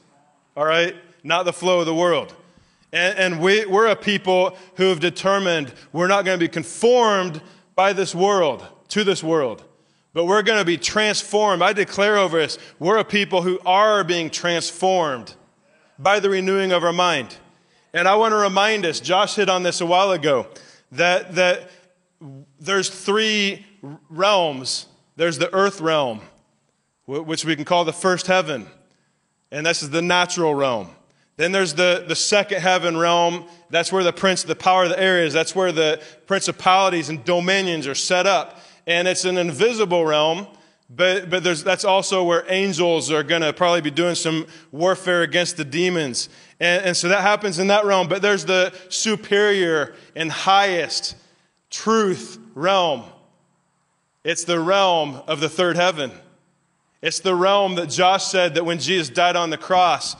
All 0.57 0.65
right? 0.65 0.95
Not 1.23 1.43
the 1.43 1.53
flow 1.53 1.81
of 1.81 1.85
the 1.85 1.93
world. 1.93 2.33
And, 2.91 3.19
and 3.19 3.39
we, 3.39 3.63
we're 3.67 3.89
a 3.89 3.95
people 3.95 4.57
who 4.77 4.85
have 4.85 4.99
determined 4.99 5.71
we're 5.93 6.07
not 6.07 6.25
going 6.25 6.39
to 6.39 6.43
be 6.43 6.49
conformed 6.49 7.41
by 7.81 7.93
this 7.93 8.13
world, 8.13 8.63
to 8.89 9.03
this 9.03 9.23
world, 9.23 9.63
but 10.13 10.25
we're 10.25 10.43
going 10.43 10.59
to 10.59 10.63
be 10.63 10.77
transformed. 10.77 11.63
I 11.63 11.73
declare 11.73 12.15
over 12.15 12.39
us, 12.39 12.59
we're 12.77 12.99
a 12.99 13.03
people 13.03 13.41
who 13.41 13.59
are 13.65 14.03
being 14.03 14.29
transformed 14.29 15.33
by 15.97 16.19
the 16.19 16.29
renewing 16.29 16.73
of 16.73 16.83
our 16.83 16.93
mind. 16.93 17.35
And 17.91 18.07
I 18.07 18.13
want 18.17 18.33
to 18.33 18.35
remind 18.35 18.85
us, 18.85 18.99
Josh 18.99 19.33
hit 19.33 19.49
on 19.49 19.63
this 19.63 19.81
a 19.81 19.87
while 19.87 20.11
ago, 20.11 20.45
that, 20.91 21.33
that 21.33 21.71
there's 22.59 22.87
three 22.87 23.65
realms. 24.11 24.85
There's 25.15 25.39
the 25.39 25.51
earth 25.51 25.81
realm, 25.81 26.21
which 27.07 27.43
we 27.45 27.55
can 27.55 27.65
call 27.65 27.83
the 27.83 27.93
first 27.93 28.27
heaven, 28.27 28.67
and 29.49 29.65
this 29.65 29.81
is 29.81 29.89
the 29.89 30.03
natural 30.03 30.53
realm. 30.53 30.89
Then 31.37 31.51
there's 31.51 31.73
the, 31.73 32.05
the 32.07 32.15
second 32.15 32.61
heaven 32.61 32.97
realm. 32.97 33.45
That's 33.69 33.91
where 33.91 34.03
the 34.03 34.13
prince, 34.13 34.43
the 34.43 34.55
power 34.55 34.83
of 34.83 34.89
the 34.89 34.99
air 34.99 35.23
is. 35.23 35.33
That's 35.33 35.55
where 35.55 35.71
the 35.71 36.01
principalities 36.27 37.09
and 37.09 37.23
dominions 37.23 37.87
are 37.87 37.95
set 37.95 38.27
up. 38.27 38.59
And 38.85 39.07
it's 39.07 39.25
an 39.25 39.37
invisible 39.37 40.05
realm, 40.05 40.47
but, 40.89 41.29
but 41.29 41.43
that's 41.43 41.85
also 41.85 42.23
where 42.23 42.43
angels 42.49 43.11
are 43.11 43.23
going 43.23 43.41
to 43.41 43.53
probably 43.53 43.81
be 43.81 43.91
doing 43.91 44.15
some 44.15 44.45
warfare 44.71 45.21
against 45.21 45.57
the 45.57 45.65
demons. 45.65 46.29
And, 46.59 46.85
and 46.85 46.97
so 46.97 47.07
that 47.09 47.21
happens 47.21 47.59
in 47.59 47.67
that 47.67 47.85
realm. 47.85 48.07
But 48.07 48.21
there's 48.21 48.45
the 48.45 48.73
superior 48.89 49.95
and 50.15 50.31
highest 50.31 51.15
truth 51.69 52.37
realm. 52.53 53.03
It's 54.23 54.43
the 54.43 54.59
realm 54.59 55.21
of 55.27 55.39
the 55.39 55.49
third 55.49 55.75
heaven. 55.75 56.11
It's 57.01 57.19
the 57.19 57.33
realm 57.33 57.75
that 57.75 57.89
Josh 57.89 58.25
said 58.25 58.53
that 58.55 58.65
when 58.65 58.77
Jesus 58.77 59.09
died 59.09 59.35
on 59.35 59.49
the 59.49 59.57
cross, 59.57 60.15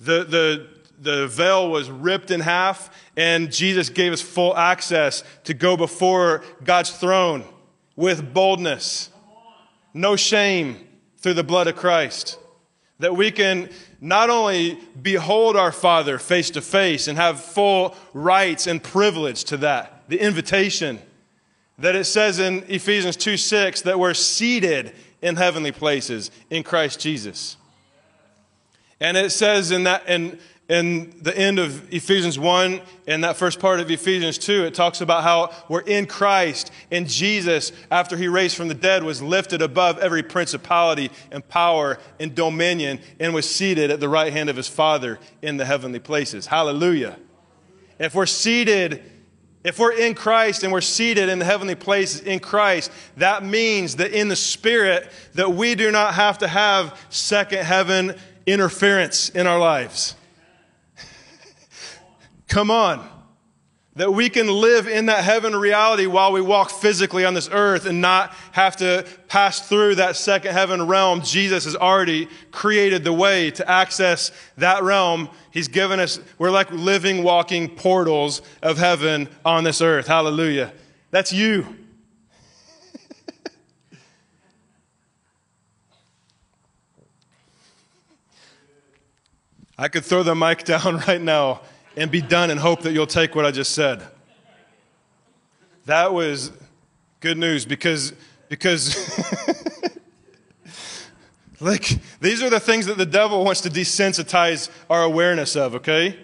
the, 0.00 0.24
the, 0.24 0.68
the 1.00 1.26
veil 1.28 1.70
was 1.70 1.90
ripped 1.90 2.30
in 2.30 2.40
half, 2.40 2.90
and 3.16 3.52
Jesus 3.52 3.88
gave 3.88 4.12
us 4.12 4.20
full 4.20 4.56
access 4.56 5.24
to 5.44 5.54
go 5.54 5.76
before 5.76 6.42
God's 6.62 6.90
throne 6.90 7.44
with 7.96 8.32
boldness, 8.32 9.10
no 9.92 10.16
shame 10.16 10.86
through 11.18 11.34
the 11.34 11.44
blood 11.44 11.66
of 11.66 11.76
Christ. 11.76 12.38
That 13.00 13.16
we 13.16 13.30
can 13.30 13.70
not 14.00 14.30
only 14.30 14.78
behold 15.00 15.56
our 15.56 15.72
Father 15.72 16.18
face 16.18 16.50
to 16.50 16.60
face 16.60 17.08
and 17.08 17.18
have 17.18 17.40
full 17.40 17.96
rights 18.12 18.66
and 18.66 18.82
privilege 18.82 19.44
to 19.44 19.56
that, 19.58 20.04
the 20.08 20.20
invitation 20.20 21.00
that 21.78 21.94
it 21.94 22.04
says 22.04 22.38
in 22.38 22.64
Ephesians 22.68 23.16
2 23.16 23.36
6 23.36 23.82
that 23.82 23.98
we're 23.98 24.14
seated 24.14 24.94
in 25.22 25.36
heavenly 25.36 25.72
places 25.72 26.30
in 26.50 26.62
Christ 26.62 27.00
Jesus. 27.00 27.56
And 29.00 29.16
it 29.16 29.30
says 29.30 29.70
in 29.70 29.84
that 29.84 30.08
in 30.08 30.38
in 30.68 31.14
the 31.22 31.36
end 31.36 31.58
of 31.58 31.92
Ephesians 31.92 32.38
1 32.38 32.80
and 33.06 33.24
that 33.24 33.36
first 33.36 33.58
part 33.58 33.80
of 33.80 33.90
Ephesians 33.90 34.36
2, 34.36 34.64
it 34.64 34.74
talks 34.74 35.00
about 35.00 35.22
how 35.22 35.50
we're 35.68 35.80
in 35.80 36.06
Christ 36.06 36.70
and 36.90 37.08
Jesus, 37.08 37.72
after 37.90 38.18
he 38.18 38.28
raised 38.28 38.54
from 38.54 38.68
the 38.68 38.74
dead, 38.74 39.02
was 39.02 39.22
lifted 39.22 39.62
above 39.62 39.98
every 39.98 40.22
principality 40.22 41.10
and 41.32 41.46
power 41.48 41.98
and 42.20 42.34
dominion 42.34 43.00
and 43.18 43.32
was 43.32 43.48
seated 43.48 43.90
at 43.90 43.98
the 43.98 44.10
right 44.10 44.30
hand 44.30 44.50
of 44.50 44.56
his 44.56 44.68
Father 44.68 45.18
in 45.40 45.56
the 45.56 45.64
heavenly 45.64 46.00
places. 46.00 46.46
Hallelujah. 46.46 47.18
If 47.98 48.14
we're 48.14 48.26
seated, 48.26 49.02
if 49.64 49.78
we're 49.78 49.92
in 49.92 50.14
Christ 50.14 50.64
and 50.64 50.72
we're 50.72 50.82
seated 50.82 51.30
in 51.30 51.38
the 51.38 51.46
heavenly 51.46 51.76
places 51.76 52.20
in 52.20 52.40
Christ, 52.40 52.92
that 53.16 53.42
means 53.42 53.96
that 53.96 54.12
in 54.12 54.28
the 54.28 54.36
Spirit, 54.36 55.10
that 55.32 55.50
we 55.50 55.74
do 55.74 55.90
not 55.90 56.12
have 56.12 56.38
to 56.38 56.48
have 56.48 56.98
second 57.08 57.64
heaven 57.64 58.14
interference 58.52 59.28
in 59.28 59.46
our 59.46 59.58
lives. 59.58 60.14
Come 62.48 62.70
on. 62.70 63.06
That 63.96 64.12
we 64.12 64.28
can 64.28 64.46
live 64.46 64.86
in 64.86 65.06
that 65.06 65.24
heaven 65.24 65.56
reality 65.56 66.06
while 66.06 66.30
we 66.30 66.40
walk 66.40 66.70
physically 66.70 67.24
on 67.24 67.34
this 67.34 67.48
earth 67.50 67.84
and 67.84 68.00
not 68.00 68.32
have 68.52 68.76
to 68.76 69.04
pass 69.26 69.68
through 69.68 69.96
that 69.96 70.14
second 70.14 70.52
heaven 70.52 70.86
realm. 70.86 71.20
Jesus 71.22 71.64
has 71.64 71.74
already 71.74 72.28
created 72.52 73.02
the 73.02 73.12
way 73.12 73.50
to 73.50 73.68
access 73.68 74.30
that 74.56 74.84
realm. 74.84 75.28
He's 75.50 75.66
given 75.66 75.98
us, 75.98 76.20
we're 76.38 76.52
like 76.52 76.70
living, 76.70 77.24
walking 77.24 77.68
portals 77.68 78.40
of 78.62 78.78
heaven 78.78 79.28
on 79.44 79.64
this 79.64 79.80
earth. 79.80 80.06
Hallelujah. 80.06 80.72
That's 81.10 81.32
you. 81.32 81.77
I 89.80 89.86
could 89.86 90.04
throw 90.04 90.24
the 90.24 90.34
mic 90.34 90.64
down 90.64 90.98
right 91.06 91.20
now 91.20 91.60
and 91.96 92.10
be 92.10 92.20
done 92.20 92.50
and 92.50 92.58
hope 92.58 92.82
that 92.82 92.92
you'll 92.92 93.06
take 93.06 93.34
what 93.34 93.46
I 93.46 93.52
just 93.52 93.72
said. 93.72 94.02
That 95.86 96.12
was 96.12 96.52
good 97.20 97.38
news 97.38 97.64
because 97.64 98.12
because 98.48 98.96
like 101.60 101.98
these 102.20 102.42
are 102.42 102.50
the 102.50 102.60
things 102.60 102.86
that 102.86 102.98
the 102.98 103.06
devil 103.06 103.44
wants 103.44 103.62
to 103.62 103.70
desensitize 103.70 104.68
our 104.90 105.02
awareness 105.02 105.56
of, 105.56 105.76
okay? 105.76 106.18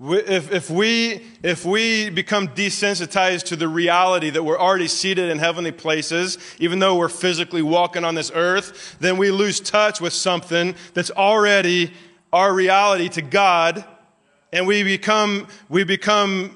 If, 0.00 0.52
if, 0.52 0.70
we, 0.70 1.26
if 1.42 1.64
we 1.64 2.08
become 2.10 2.48
desensitized 2.48 3.46
to 3.46 3.56
the 3.56 3.66
reality 3.66 4.30
that 4.30 4.44
we're 4.44 4.58
already 4.58 4.86
seated 4.86 5.28
in 5.28 5.40
heavenly 5.40 5.72
places, 5.72 6.38
even 6.60 6.78
though 6.78 6.96
we're 6.96 7.08
physically 7.08 7.62
walking 7.62 8.04
on 8.04 8.14
this 8.14 8.30
earth, 8.32 8.96
then 9.00 9.16
we 9.16 9.32
lose 9.32 9.58
touch 9.58 10.00
with 10.00 10.12
something 10.12 10.76
that's 10.94 11.10
already 11.10 11.92
our 12.32 12.52
reality 12.52 13.08
to 13.10 13.22
God 13.22 13.84
and 14.52 14.66
we 14.66 14.82
become, 14.82 15.46
we 15.68 15.84
become 15.84 16.54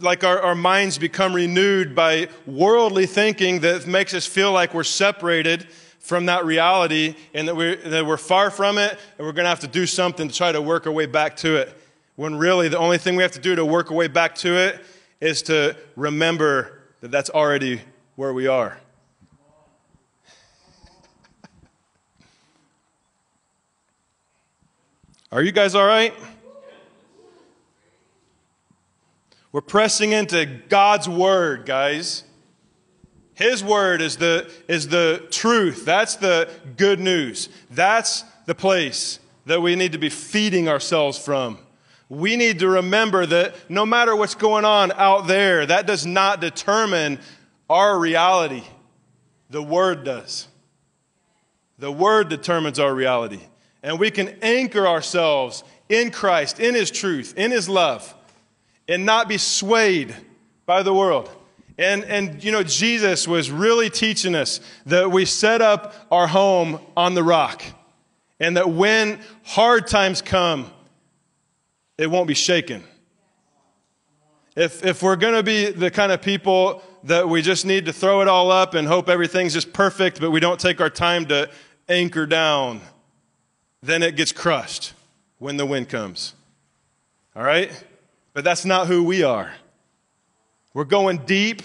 like 0.00 0.24
our, 0.24 0.40
our 0.40 0.54
minds 0.54 0.98
become 0.98 1.34
renewed 1.34 1.94
by 1.94 2.28
worldly 2.46 3.06
thinking 3.06 3.60
that 3.60 3.86
makes 3.86 4.14
us 4.14 4.26
feel 4.26 4.52
like 4.52 4.74
we're 4.74 4.84
separated 4.84 5.66
from 5.98 6.26
that 6.26 6.44
reality 6.44 7.14
and 7.34 7.48
that 7.48 7.56
we're, 7.56 7.76
that 7.76 8.06
we're 8.06 8.16
far 8.16 8.50
from 8.50 8.78
it 8.78 8.98
and 9.18 9.26
we're 9.26 9.32
going 9.32 9.44
to 9.44 9.50
have 9.50 9.60
to 9.60 9.68
do 9.68 9.86
something 9.86 10.28
to 10.28 10.34
try 10.34 10.52
to 10.52 10.62
work 10.62 10.86
our 10.86 10.92
way 10.92 11.06
back 11.06 11.36
to 11.36 11.56
it. 11.56 11.74
When 12.16 12.36
really 12.36 12.68
the 12.68 12.78
only 12.78 12.98
thing 12.98 13.16
we 13.16 13.22
have 13.22 13.32
to 13.32 13.40
do 13.40 13.54
to 13.54 13.64
work 13.64 13.90
our 13.90 13.96
way 13.96 14.08
back 14.08 14.34
to 14.36 14.56
it 14.56 14.80
is 15.20 15.42
to 15.42 15.76
remember 15.96 16.80
that 17.00 17.10
that's 17.10 17.30
already 17.30 17.80
where 18.16 18.32
we 18.32 18.46
are. 18.46 18.78
Are 25.30 25.42
you 25.42 25.52
guys 25.52 25.74
all 25.74 25.86
right? 25.86 26.14
We're 29.52 29.60
pressing 29.60 30.12
into 30.12 30.46
God's 30.68 31.06
word, 31.06 31.66
guys. 31.66 32.24
His 33.34 33.62
word 33.62 34.00
is 34.00 34.16
the, 34.16 34.50
is 34.68 34.88
the 34.88 35.26
truth. 35.30 35.84
That's 35.84 36.16
the 36.16 36.48
good 36.76 36.98
news. 36.98 37.50
That's 37.70 38.24
the 38.46 38.54
place 38.54 39.20
that 39.44 39.60
we 39.60 39.76
need 39.76 39.92
to 39.92 39.98
be 39.98 40.08
feeding 40.08 40.66
ourselves 40.66 41.18
from. 41.18 41.58
We 42.08 42.36
need 42.36 42.60
to 42.60 42.68
remember 42.68 43.26
that 43.26 43.54
no 43.68 43.84
matter 43.84 44.16
what's 44.16 44.34
going 44.34 44.64
on 44.64 44.92
out 44.92 45.26
there, 45.26 45.66
that 45.66 45.86
does 45.86 46.06
not 46.06 46.40
determine 46.40 47.18
our 47.68 47.98
reality. 47.98 48.64
The 49.50 49.62
Word 49.62 50.04
does. 50.04 50.48
The 51.78 51.92
Word 51.92 52.30
determines 52.30 52.78
our 52.78 52.94
reality. 52.94 53.40
And 53.82 53.98
we 53.98 54.10
can 54.10 54.28
anchor 54.42 54.86
ourselves 54.86 55.64
in 55.88 56.10
Christ, 56.10 56.60
in 56.60 56.74
His 56.74 56.90
truth, 56.90 57.34
in 57.36 57.50
His 57.50 57.68
love 57.68 58.14
and 58.88 59.04
not 59.04 59.28
be 59.28 59.38
swayed 59.38 60.14
by 60.66 60.82
the 60.82 60.94
world. 60.94 61.30
And, 61.76 62.04
and, 62.04 62.42
you 62.42 62.50
know, 62.50 62.64
Jesus 62.64 63.28
was 63.28 63.50
really 63.50 63.90
teaching 63.90 64.34
us 64.34 64.60
that 64.86 65.12
we 65.12 65.24
set 65.26 65.62
up 65.62 65.94
our 66.10 66.26
home 66.26 66.80
on 66.96 67.14
the 67.14 67.22
rock. 67.22 67.62
And 68.40 68.56
that 68.56 68.70
when 68.70 69.20
hard 69.44 69.86
times 69.86 70.22
come, 70.22 70.70
it 71.98 72.08
won't 72.10 72.26
be 72.26 72.34
shaken. 72.34 72.82
If, 74.56 74.84
if 74.84 75.02
we're 75.02 75.16
going 75.16 75.34
to 75.34 75.42
be 75.42 75.70
the 75.70 75.90
kind 75.90 76.10
of 76.10 76.20
people 76.20 76.82
that 77.04 77.28
we 77.28 77.42
just 77.42 77.64
need 77.64 77.86
to 77.86 77.92
throw 77.92 78.22
it 78.22 78.28
all 78.28 78.50
up 78.50 78.74
and 78.74 78.88
hope 78.88 79.08
everything's 79.08 79.52
just 79.52 79.72
perfect, 79.72 80.20
but 80.20 80.32
we 80.32 80.40
don't 80.40 80.58
take 80.58 80.80
our 80.80 80.90
time 80.90 81.26
to 81.26 81.48
anchor 81.88 82.26
down, 82.26 82.80
then 83.82 84.02
it 84.02 84.16
gets 84.16 84.32
crushed 84.32 84.92
when 85.38 85.56
the 85.56 85.66
wind 85.66 85.88
comes. 85.88 86.34
All 87.34 87.42
right? 87.42 87.70
But 88.32 88.44
that's 88.44 88.64
not 88.64 88.86
who 88.86 89.04
we 89.04 89.22
are. 89.22 89.52
We're 90.74 90.84
going 90.84 91.18
deep, 91.18 91.62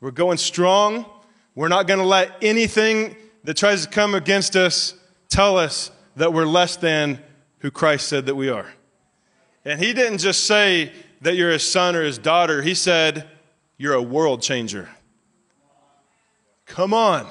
we're 0.00 0.10
going 0.10 0.38
strong, 0.38 1.06
We're 1.54 1.68
not 1.68 1.86
going 1.86 2.00
to 2.00 2.06
let 2.06 2.36
anything 2.42 3.16
that 3.44 3.56
tries 3.56 3.84
to 3.84 3.90
come 3.90 4.14
against 4.14 4.56
us 4.56 4.94
tell 5.28 5.58
us 5.58 5.90
that 6.16 6.32
we're 6.32 6.46
less 6.46 6.76
than 6.76 7.22
who 7.58 7.70
Christ 7.70 8.08
said 8.08 8.26
that 8.26 8.34
we 8.34 8.48
are. 8.48 8.66
And 9.64 9.80
he 9.80 9.92
didn't 9.92 10.18
just 10.18 10.44
say 10.44 10.92
that 11.22 11.36
you're 11.36 11.50
his 11.50 11.68
son 11.68 11.96
or 11.96 12.02
his 12.02 12.18
daughter, 12.18 12.62
he 12.62 12.74
said, 12.74 13.28
You're 13.76 13.94
a 13.94 14.02
world 14.02 14.42
changer. 14.42 14.88
Come 16.66 16.94
on. 16.94 17.26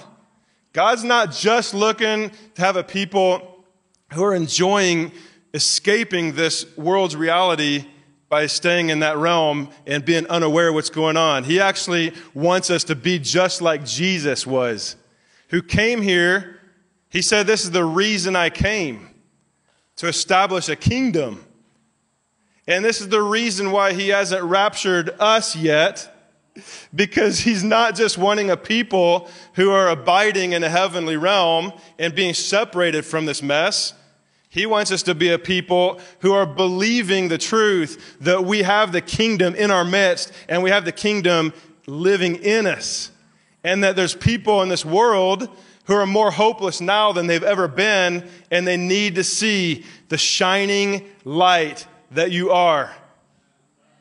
God's 0.74 1.04
not 1.04 1.32
just 1.32 1.74
looking 1.74 2.32
to 2.56 2.62
have 2.62 2.76
a 2.76 2.84
people 2.84 3.49
who 4.14 4.24
are 4.24 4.34
enjoying 4.34 5.12
escaping 5.54 6.36
this 6.36 6.66
world's 6.78 7.16
reality 7.16 7.86
by 8.30 8.46
staying 8.46 8.90
in 8.90 9.00
that 9.00 9.18
realm 9.18 9.70
and 9.88 10.06
being 10.06 10.28
unaware 10.28 10.70
of 10.70 10.76
what's 10.76 10.92
going 10.92 11.18
on. 11.18 11.44
He 11.44 11.60
actually 11.60 12.14
wants 12.34 12.70
us 12.70 12.84
to 12.86 12.96
be 12.96 13.18
just 13.18 13.62
like 13.62 13.84
Jesus 13.84 14.46
was, 14.46 14.96
who 15.50 15.62
came 15.64 16.02
here. 16.02 16.60
He 17.10 17.24
said, 17.24 17.48
This 17.48 17.64
is 17.64 17.72
the 17.72 17.84
reason 17.84 18.36
I 18.36 18.52
came 18.52 19.10
to 19.96 20.08
establish 20.08 20.70
a 20.70 20.76
kingdom. 20.76 21.44
And 22.68 22.86
this 22.86 23.02
is 23.02 23.10
the 23.10 23.22
reason 23.22 23.72
why 23.72 23.94
he 23.94 24.10
hasn't 24.10 24.44
raptured 24.44 25.10
us 25.20 25.56
yet, 25.56 26.16
because 26.94 27.40
he's 27.40 27.64
not 27.64 27.96
just 27.96 28.16
wanting 28.16 28.52
a 28.52 28.58
people 28.58 29.28
who 29.54 29.72
are 29.72 29.90
abiding 29.90 30.52
in 30.52 30.64
a 30.64 30.70
heavenly 30.70 31.18
realm 31.18 31.74
and 31.98 32.14
being 32.14 32.36
separated 32.36 33.06
from 33.06 33.26
this 33.26 33.42
mess. 33.42 33.94
He 34.50 34.66
wants 34.66 34.92
us 34.92 35.04
to 35.04 35.14
be 35.14 35.30
a 35.30 35.38
people 35.38 36.02
who 36.20 36.34
are 36.34 36.46
believing 36.46 37.28
the 37.28 37.38
truth 37.38 38.18
that 38.22 38.44
we 38.44 38.64
have 38.64 38.92
the 38.92 39.02
kingdom 39.02 39.54
in 39.54 39.70
our 39.70 39.86
midst 39.86 40.34
and 40.48 40.64
we 40.64 40.72
have 40.72 40.86
the 40.86 40.92
kingdom 40.92 41.54
living 41.86 42.36
in 42.38 42.66
us. 42.66 43.12
And 43.64 43.84
that 43.84 43.96
there's 43.96 44.16
people 44.16 44.64
in 44.64 44.70
this 44.70 44.84
world 44.84 45.48
who 45.86 45.94
are 45.94 46.08
more 46.08 46.32
hopeless 46.32 46.82
now 46.82 47.12
than 47.12 47.28
they've 47.28 47.44
ever 47.44 47.68
been, 47.68 48.28
and 48.52 48.66
they 48.66 48.78
need 48.78 49.16
to 49.16 49.24
see 49.24 49.86
the 50.08 50.18
shining 50.18 51.08
light 51.26 51.88
that 52.12 52.32
you 52.32 52.52
are. 52.52 52.96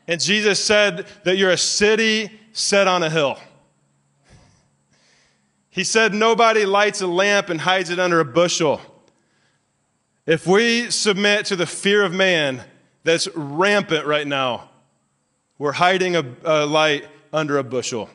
And 0.07 0.19
Jesus 0.19 0.63
said 0.63 1.07
that 1.23 1.37
you're 1.37 1.51
a 1.51 1.57
city 1.57 2.31
set 2.53 2.87
on 2.87 3.03
a 3.03 3.09
hill. 3.09 3.37
He 5.69 5.83
said, 5.83 6.13
Nobody 6.13 6.65
lights 6.65 7.01
a 7.01 7.07
lamp 7.07 7.49
and 7.49 7.61
hides 7.61 7.89
it 7.89 7.99
under 7.99 8.19
a 8.19 8.25
bushel. 8.25 8.81
If 10.29 10.45
we 10.45 10.91
submit 10.91 11.47
to 11.47 11.55
the 11.55 11.65
fear 11.65 12.03
of 12.03 12.13
man 12.13 12.63
that's 13.03 13.27
rampant 13.33 14.05
right 14.05 14.27
now, 14.27 14.69
we're 15.57 15.71
hiding 15.71 16.15
a, 16.15 16.23
a 16.43 16.67
light 16.67 17.07
under 17.33 17.57
a 17.57 17.63
bushel. 17.63 18.11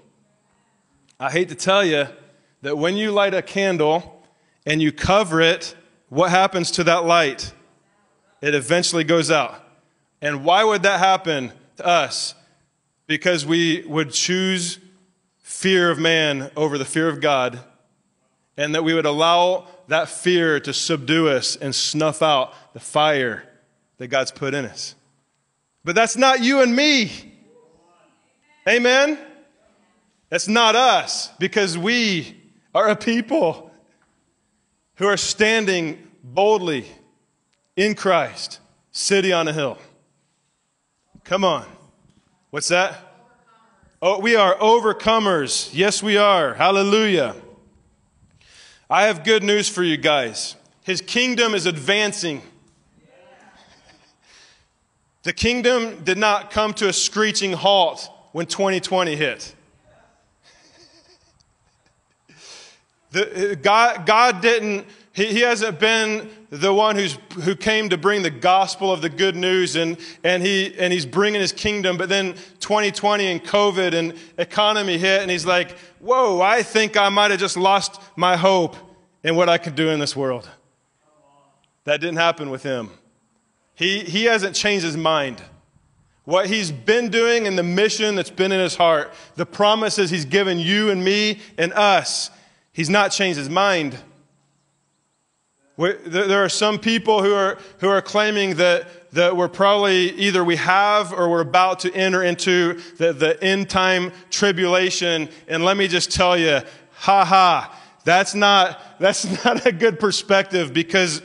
I 1.18 1.32
hate 1.32 1.48
to 1.48 1.56
tell 1.56 1.84
you 1.84 2.06
that 2.62 2.78
when 2.78 2.96
you 2.96 3.10
light 3.10 3.34
a 3.34 3.42
candle 3.42 4.24
and 4.64 4.80
you 4.80 4.92
cover 4.92 5.40
it, 5.40 5.74
what 6.08 6.30
happens 6.30 6.70
to 6.70 6.84
that 6.84 7.04
light? 7.04 7.52
It 8.40 8.54
eventually 8.54 9.02
goes 9.02 9.32
out. 9.32 9.60
And 10.22 10.44
why 10.44 10.62
would 10.62 10.84
that 10.84 11.00
happen 11.00 11.52
to 11.78 11.84
us? 11.84 12.36
Because 13.08 13.44
we 13.44 13.84
would 13.88 14.12
choose 14.12 14.78
fear 15.42 15.90
of 15.90 15.98
man 15.98 16.52
over 16.56 16.78
the 16.78 16.84
fear 16.84 17.08
of 17.08 17.20
God, 17.20 17.58
and 18.56 18.72
that 18.76 18.84
we 18.84 18.94
would 18.94 19.04
allow 19.04 19.66
that 19.88 20.08
fear 20.08 20.60
to 20.60 20.72
subdue 20.72 21.28
us 21.28 21.56
and 21.56 21.74
snuff 21.74 22.22
out 22.22 22.54
the 22.72 22.80
fire 22.80 23.44
that 23.98 24.08
God's 24.08 24.30
put 24.30 24.54
in 24.54 24.64
us. 24.64 24.94
But 25.84 25.94
that's 25.94 26.16
not 26.16 26.42
you 26.42 26.62
and 26.62 26.74
me. 26.74 27.12
Amen? 28.68 29.18
That's 30.30 30.48
not 30.48 30.74
us 30.74 31.30
because 31.38 31.76
we 31.76 32.40
are 32.74 32.88
a 32.88 32.96
people 32.96 33.70
who 34.96 35.06
are 35.06 35.16
standing 35.16 36.08
boldly 36.22 36.86
in 37.76 37.94
Christ, 37.94 38.60
city 38.90 39.32
on 39.32 39.48
a 39.48 39.52
hill. 39.52 39.78
Come 41.24 41.44
on. 41.44 41.66
What's 42.50 42.68
that? 42.68 42.96
Oh, 44.00 44.20
we 44.20 44.36
are 44.36 44.54
overcomers. 44.56 45.70
Yes, 45.72 46.02
we 46.02 46.16
are. 46.16 46.54
Hallelujah. 46.54 47.34
I 48.94 49.06
have 49.06 49.24
good 49.24 49.42
news 49.42 49.68
for 49.68 49.82
you 49.82 49.96
guys. 49.96 50.54
His 50.84 51.00
kingdom 51.00 51.52
is 51.52 51.66
advancing. 51.66 52.42
The 55.24 55.32
kingdom 55.32 56.04
did 56.04 56.16
not 56.16 56.52
come 56.52 56.72
to 56.74 56.88
a 56.88 56.92
screeching 56.92 57.54
halt 57.54 58.08
when 58.30 58.46
2020 58.46 59.16
hit. 59.16 59.52
The, 63.10 63.58
God, 63.60 64.06
God 64.06 64.40
didn't, 64.40 64.86
he, 65.12 65.26
he 65.26 65.40
hasn't 65.40 65.80
been 65.80 66.30
the 66.50 66.72
one 66.72 66.94
who's, 66.94 67.18
who 67.42 67.56
came 67.56 67.88
to 67.88 67.98
bring 67.98 68.22
the 68.22 68.30
gospel 68.30 68.92
of 68.92 69.02
the 69.02 69.08
good 69.08 69.34
news 69.34 69.74
and, 69.74 69.96
and, 70.22 70.40
he, 70.40 70.72
and 70.78 70.92
he's 70.92 71.06
bringing 71.06 71.40
his 71.40 71.50
kingdom. 71.50 71.96
But 71.96 72.08
then 72.08 72.34
2020 72.60 73.26
and 73.26 73.42
COVID 73.42 73.92
and 73.92 74.14
economy 74.38 74.98
hit, 74.98 75.22
and 75.22 75.32
he's 75.32 75.46
like, 75.46 75.76
whoa, 75.98 76.40
I 76.40 76.62
think 76.62 76.96
I 76.96 77.08
might 77.08 77.32
have 77.32 77.40
just 77.40 77.56
lost 77.56 78.00
my 78.14 78.36
hope 78.36 78.76
in 79.24 79.34
what 79.34 79.48
I 79.48 79.58
could 79.58 79.74
do 79.74 79.88
in 79.88 79.98
this 79.98 80.14
world. 80.14 80.48
That 81.84 82.00
didn't 82.00 82.18
happen 82.18 82.50
with 82.50 82.62
him. 82.62 82.90
He, 83.74 84.00
he 84.00 84.24
hasn't 84.24 84.54
changed 84.54 84.84
his 84.84 84.96
mind. 84.96 85.42
What 86.24 86.46
he's 86.46 86.70
been 86.70 87.10
doing 87.10 87.46
and 87.46 87.58
the 87.58 87.62
mission 87.62 88.14
that's 88.14 88.30
been 88.30 88.52
in 88.52 88.60
his 88.60 88.76
heart, 88.76 89.12
the 89.34 89.44
promises 89.44 90.10
he's 90.10 90.24
given 90.24 90.58
you 90.58 90.90
and 90.90 91.04
me 91.04 91.40
and 91.58 91.72
us, 91.72 92.30
he's 92.72 92.88
not 92.88 93.10
changed 93.10 93.38
his 93.38 93.50
mind. 93.50 93.98
There 95.76 96.44
are 96.44 96.48
some 96.48 96.78
people 96.78 97.22
who 97.22 97.34
are, 97.34 97.58
who 97.78 97.88
are 97.88 98.00
claiming 98.00 98.56
that, 98.56 99.10
that 99.12 99.36
we're 99.36 99.48
probably 99.48 100.12
either 100.12 100.44
we 100.44 100.56
have 100.56 101.12
or 101.12 101.28
we're 101.28 101.40
about 101.40 101.80
to 101.80 101.92
enter 101.92 102.22
into 102.22 102.80
the, 102.96 103.12
the 103.12 103.42
end 103.42 103.68
time 103.68 104.12
tribulation. 104.30 105.28
And 105.48 105.64
let 105.64 105.76
me 105.76 105.88
just 105.88 106.12
tell 106.12 106.38
you, 106.38 106.60
ha 106.92 107.24
ha, 107.24 107.80
that's 108.04 108.34
not, 108.34 108.80
that's 108.98 109.24
not 109.44 109.66
a 109.66 109.72
good 109.72 109.98
perspective 109.98 110.72
because 110.72 111.22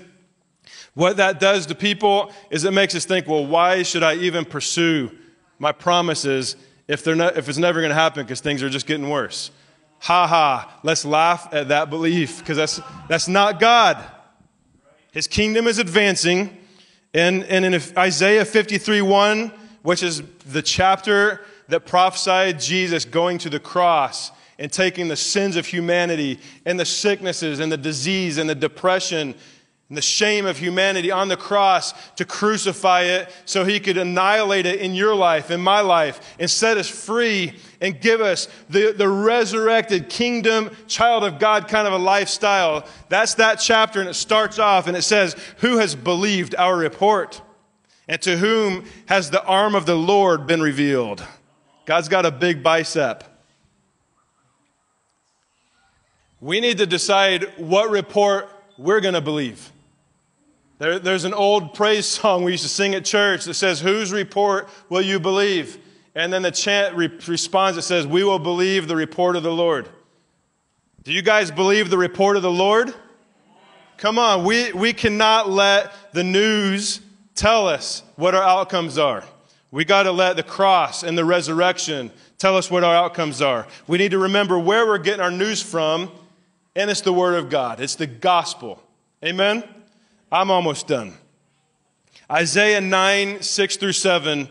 what 0.93 1.17
that 1.17 1.39
does 1.39 1.67
to 1.67 1.75
people 1.75 2.31
is 2.49 2.63
it 2.63 2.71
makes 2.71 2.95
us 2.95 3.05
think, 3.05 3.27
well, 3.27 3.45
why 3.45 3.83
should 3.83 4.03
I 4.03 4.15
even 4.15 4.45
pursue 4.45 5.11
my 5.59 5.71
promises 5.71 6.55
if, 6.87 7.03
they're 7.03 7.15
not, 7.15 7.37
if 7.37 7.47
it's 7.47 7.57
never 7.57 7.79
going 7.79 7.89
to 7.89 7.95
happen 7.95 8.23
because 8.23 8.41
things 8.41 8.63
are 8.63 8.69
just 8.69 8.87
getting 8.87 9.09
worse? 9.09 9.51
Ha 9.99 10.27
ha, 10.27 10.79
let's 10.83 11.03
laugh 11.03 11.49
at 11.53 11.67
that 11.67 11.89
belief 11.89 12.39
because 12.39 12.57
that's, 12.57 12.79
that's 13.07 13.27
not 13.27 13.59
God. 13.59 14.03
His 15.11 15.27
kingdom 15.27 15.67
is 15.67 15.77
advancing. 15.77 16.57
And, 17.13 17.43
and 17.45 17.65
in 17.65 17.81
Isaiah 17.97 18.45
53 18.45 19.01
1, 19.01 19.51
which 19.81 20.03
is 20.03 20.21
the 20.51 20.61
chapter 20.61 21.41
that 21.67 21.85
prophesied 21.85 22.59
Jesus 22.59 23.05
going 23.05 23.37
to 23.39 23.49
the 23.49 23.59
cross 23.59 24.31
and 24.59 24.71
taking 24.71 25.07
the 25.07 25.15
sins 25.15 25.55
of 25.55 25.65
humanity 25.65 26.37
and 26.65 26.79
the 26.79 26.85
sicknesses 26.85 27.59
and 27.59 27.71
the 27.71 27.77
disease 27.77 28.37
and 28.37 28.49
the 28.49 28.55
depression 28.55 29.33
and 29.87 29.97
the 29.97 30.01
shame 30.03 30.45
of 30.45 30.57
humanity 30.57 31.09
on 31.09 31.29
the 31.29 31.37
cross 31.37 31.93
to 32.11 32.25
crucify 32.25 33.03
it 33.03 33.33
so 33.45 33.65
he 33.65 33.79
could 33.79 33.97
annihilate 33.97 34.67
it 34.67 34.81
in 34.81 34.93
your 34.93 35.15
life, 35.15 35.49
in 35.49 35.59
my 35.59 35.79
life, 35.79 36.35
and 36.39 36.51
set 36.51 36.77
us 36.77 36.87
free 36.87 37.55
and 37.81 37.99
give 37.99 38.21
us 38.21 38.47
the, 38.69 38.93
the 38.95 39.09
resurrected 39.09 40.07
kingdom, 40.09 40.69
child 40.87 41.23
of 41.23 41.39
God 41.39 41.67
kind 41.67 41.87
of 41.87 41.93
a 41.93 41.97
lifestyle. 41.97 42.85
That's 43.07 43.35
that 43.35 43.55
chapter, 43.55 43.99
and 43.99 44.09
it 44.09 44.13
starts 44.13 44.59
off 44.59 44.87
and 44.87 44.95
it 44.95 45.01
says, 45.01 45.35
Who 45.59 45.77
has 45.77 45.95
believed 45.95 46.53
our 46.55 46.77
report? 46.77 47.41
And 48.07 48.21
to 48.23 48.37
whom 48.37 48.85
has 49.05 49.31
the 49.31 49.43
arm 49.43 49.73
of 49.73 49.85
the 49.85 49.95
Lord 49.95 50.45
been 50.45 50.61
revealed? 50.61 51.23
God's 51.85 52.09
got 52.09 52.25
a 52.25 52.31
big 52.31 52.61
bicep. 52.61 53.23
We 56.41 56.59
need 56.61 56.77
to 56.77 56.85
decide 56.85 57.43
what 57.57 57.89
report 57.89 58.49
we're 58.77 59.01
going 59.01 59.13
to 59.13 59.21
believe. 59.21 59.71
There, 60.77 60.97
there's 60.97 61.25
an 61.25 61.33
old 61.33 61.73
praise 61.73 62.05
song 62.05 62.43
we 62.43 62.53
used 62.53 62.63
to 62.63 62.69
sing 62.69 62.95
at 62.95 63.03
church 63.03 63.43
that 63.45 63.55
says, 63.55 63.81
Whose 63.81 64.13
report 64.13 64.69
will 64.87 65.01
you 65.01 65.19
believe? 65.19 65.77
And 66.15 66.31
then 66.31 66.41
the 66.41 66.51
chant 66.51 66.95
re- 66.95 67.11
responds 67.27 67.77
It 67.77 67.81
says, 67.81 68.07
We 68.07 68.23
will 68.23 68.39
believe 68.39 68.87
the 68.87 68.95
report 68.95 69.35
of 69.35 69.43
the 69.43 69.51
Lord. 69.51 69.89
Do 71.03 71.11
you 71.11 71.21
guys 71.21 71.51
believe 71.51 71.89
the 71.89 71.97
report 71.97 72.37
of 72.37 72.41
the 72.41 72.51
Lord? 72.51 72.93
Come 73.97 74.17
on, 74.17 74.45
we, 74.45 74.71
we 74.71 74.93
cannot 74.93 75.49
let 75.49 75.91
the 76.13 76.23
news 76.23 77.01
tell 77.35 77.67
us 77.67 78.01
what 78.15 78.33
our 78.33 78.43
outcomes 78.43 78.97
are. 78.97 79.25
We 79.71 79.83
got 79.83 80.03
to 80.03 80.11
let 80.11 80.37
the 80.37 80.43
cross 80.43 81.03
and 81.03 81.17
the 81.17 81.25
resurrection 81.25 82.11
tell 82.37 82.55
us 82.55 82.71
what 82.71 82.83
our 82.85 82.95
outcomes 82.95 83.41
are. 83.41 83.67
We 83.87 83.97
need 83.97 84.11
to 84.11 84.17
remember 84.17 84.57
where 84.57 84.87
we're 84.87 84.97
getting 84.97 85.21
our 85.21 85.31
news 85.31 85.61
from, 85.61 86.11
and 86.75 86.89
it's 86.89 87.01
the 87.01 87.13
Word 87.13 87.35
of 87.35 87.49
God, 87.49 87.79
it's 87.79 87.95
the 87.95 88.07
gospel. 88.07 88.81
Amen? 89.23 89.63
I'm 90.31 90.51
almost 90.51 90.87
done. 90.87 91.13
Isaiah 92.31 92.81
9, 92.81 93.41
6 93.41 93.77
through 93.77 93.93
7. 93.93 94.47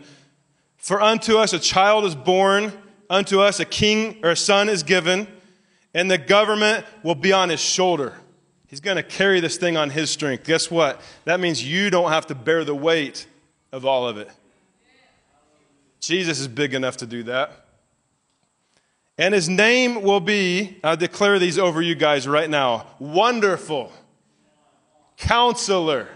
For 0.77 1.01
unto 1.01 1.37
us 1.37 1.53
a 1.53 1.59
child 1.59 2.05
is 2.05 2.15
born, 2.15 2.73
unto 3.09 3.39
us 3.41 3.59
a 3.59 3.65
king 3.65 4.19
or 4.23 4.31
a 4.31 4.35
son 4.35 4.69
is 4.69 4.83
given, 4.83 5.27
and 5.93 6.09
the 6.09 6.17
government 6.17 6.85
will 7.03 7.15
be 7.15 7.31
on 7.31 7.49
his 7.49 7.59
shoulder. 7.59 8.13
He's 8.67 8.81
going 8.81 8.97
to 8.97 9.03
carry 9.03 9.39
this 9.39 9.57
thing 9.57 9.77
on 9.77 9.89
his 9.89 10.11
strength. 10.11 10.45
Guess 10.45 10.69
what? 10.69 11.01
That 11.25 11.39
means 11.39 11.63
you 11.63 11.89
don't 11.89 12.11
have 12.11 12.27
to 12.27 12.35
bear 12.35 12.63
the 12.63 12.75
weight 12.75 13.25
of 13.71 13.85
all 13.85 14.07
of 14.07 14.17
it. 14.17 14.29
Jesus 15.99 16.39
is 16.39 16.47
big 16.47 16.73
enough 16.73 16.97
to 16.97 17.07
do 17.07 17.23
that. 17.23 17.65
And 19.19 19.33
his 19.33 19.49
name 19.49 20.01
will 20.01 20.21
be, 20.21 20.77
I 20.81 20.95
declare 20.95 21.39
these 21.39 21.59
over 21.59 21.81
you 21.81 21.93
guys 21.93 22.25
right 22.25 22.49
now 22.49 22.87
Wonderful, 22.99 23.91
Counselor, 25.17 26.07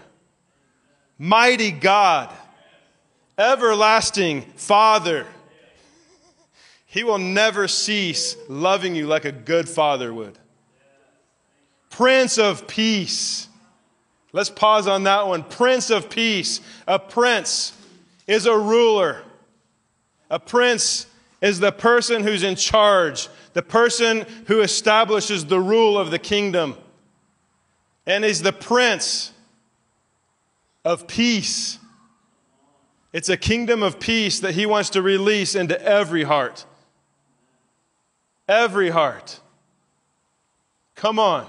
Mighty 1.18 1.70
God, 1.70 2.34
Everlasting 3.36 4.40
Father. 4.56 5.26
He 6.86 7.04
will 7.04 7.18
never 7.18 7.68
cease 7.68 8.38
loving 8.48 8.94
you 8.94 9.06
like 9.06 9.26
a 9.26 9.32
good 9.32 9.68
father 9.68 10.14
would. 10.14 10.38
Prince 11.90 12.38
of 12.38 12.66
Peace. 12.66 13.48
Let's 14.32 14.48
pause 14.48 14.86
on 14.86 15.02
that 15.02 15.26
one. 15.26 15.42
Prince 15.44 15.90
of 15.90 16.08
Peace. 16.08 16.62
A 16.88 16.98
prince 16.98 17.76
is 18.26 18.46
a 18.46 18.56
ruler. 18.56 19.22
A 20.30 20.40
prince 20.40 21.06
is 21.44 21.60
the 21.60 21.70
person 21.70 22.22
who's 22.22 22.42
in 22.42 22.56
charge, 22.56 23.28
the 23.52 23.62
person 23.62 24.24
who 24.46 24.62
establishes 24.62 25.44
the 25.44 25.60
rule 25.60 25.98
of 25.98 26.10
the 26.10 26.18
kingdom, 26.18 26.74
and 28.06 28.24
is 28.24 28.40
the 28.40 28.52
prince 28.52 29.30
of 30.86 31.06
peace. 31.06 31.78
It's 33.12 33.28
a 33.28 33.36
kingdom 33.36 33.82
of 33.82 34.00
peace 34.00 34.40
that 34.40 34.54
he 34.54 34.64
wants 34.64 34.88
to 34.90 35.02
release 35.02 35.54
into 35.54 35.80
every 35.82 36.24
heart. 36.24 36.64
Every 38.48 38.88
heart. 38.88 39.38
Come 40.94 41.18
on 41.18 41.46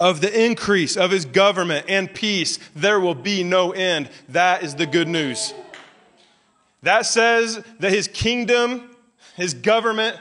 of 0.00 0.20
the 0.20 0.44
increase 0.44 0.96
of 0.96 1.10
his 1.10 1.24
government 1.24 1.86
and 1.88 2.12
peace, 2.12 2.58
there 2.74 2.98
will 2.98 3.14
be 3.14 3.44
no 3.44 3.70
end. 3.70 4.10
That 4.28 4.62
is 4.62 4.74
the 4.74 4.86
good 4.86 5.08
news. 5.08 5.54
That 6.84 7.06
says 7.06 7.62
that 7.80 7.90
his 7.90 8.08
kingdom, 8.08 8.94
his 9.36 9.54
government, 9.54 10.18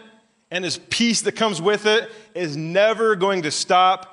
and 0.49 0.64
his 0.64 0.78
peace 0.78 1.22
that 1.24 1.34
comes 1.34 1.61
with 1.61 1.86
it 1.86 2.09
is 2.34 2.55
never 2.55 3.16
going 3.16 3.41
to 3.41 3.51
stop 3.51 4.09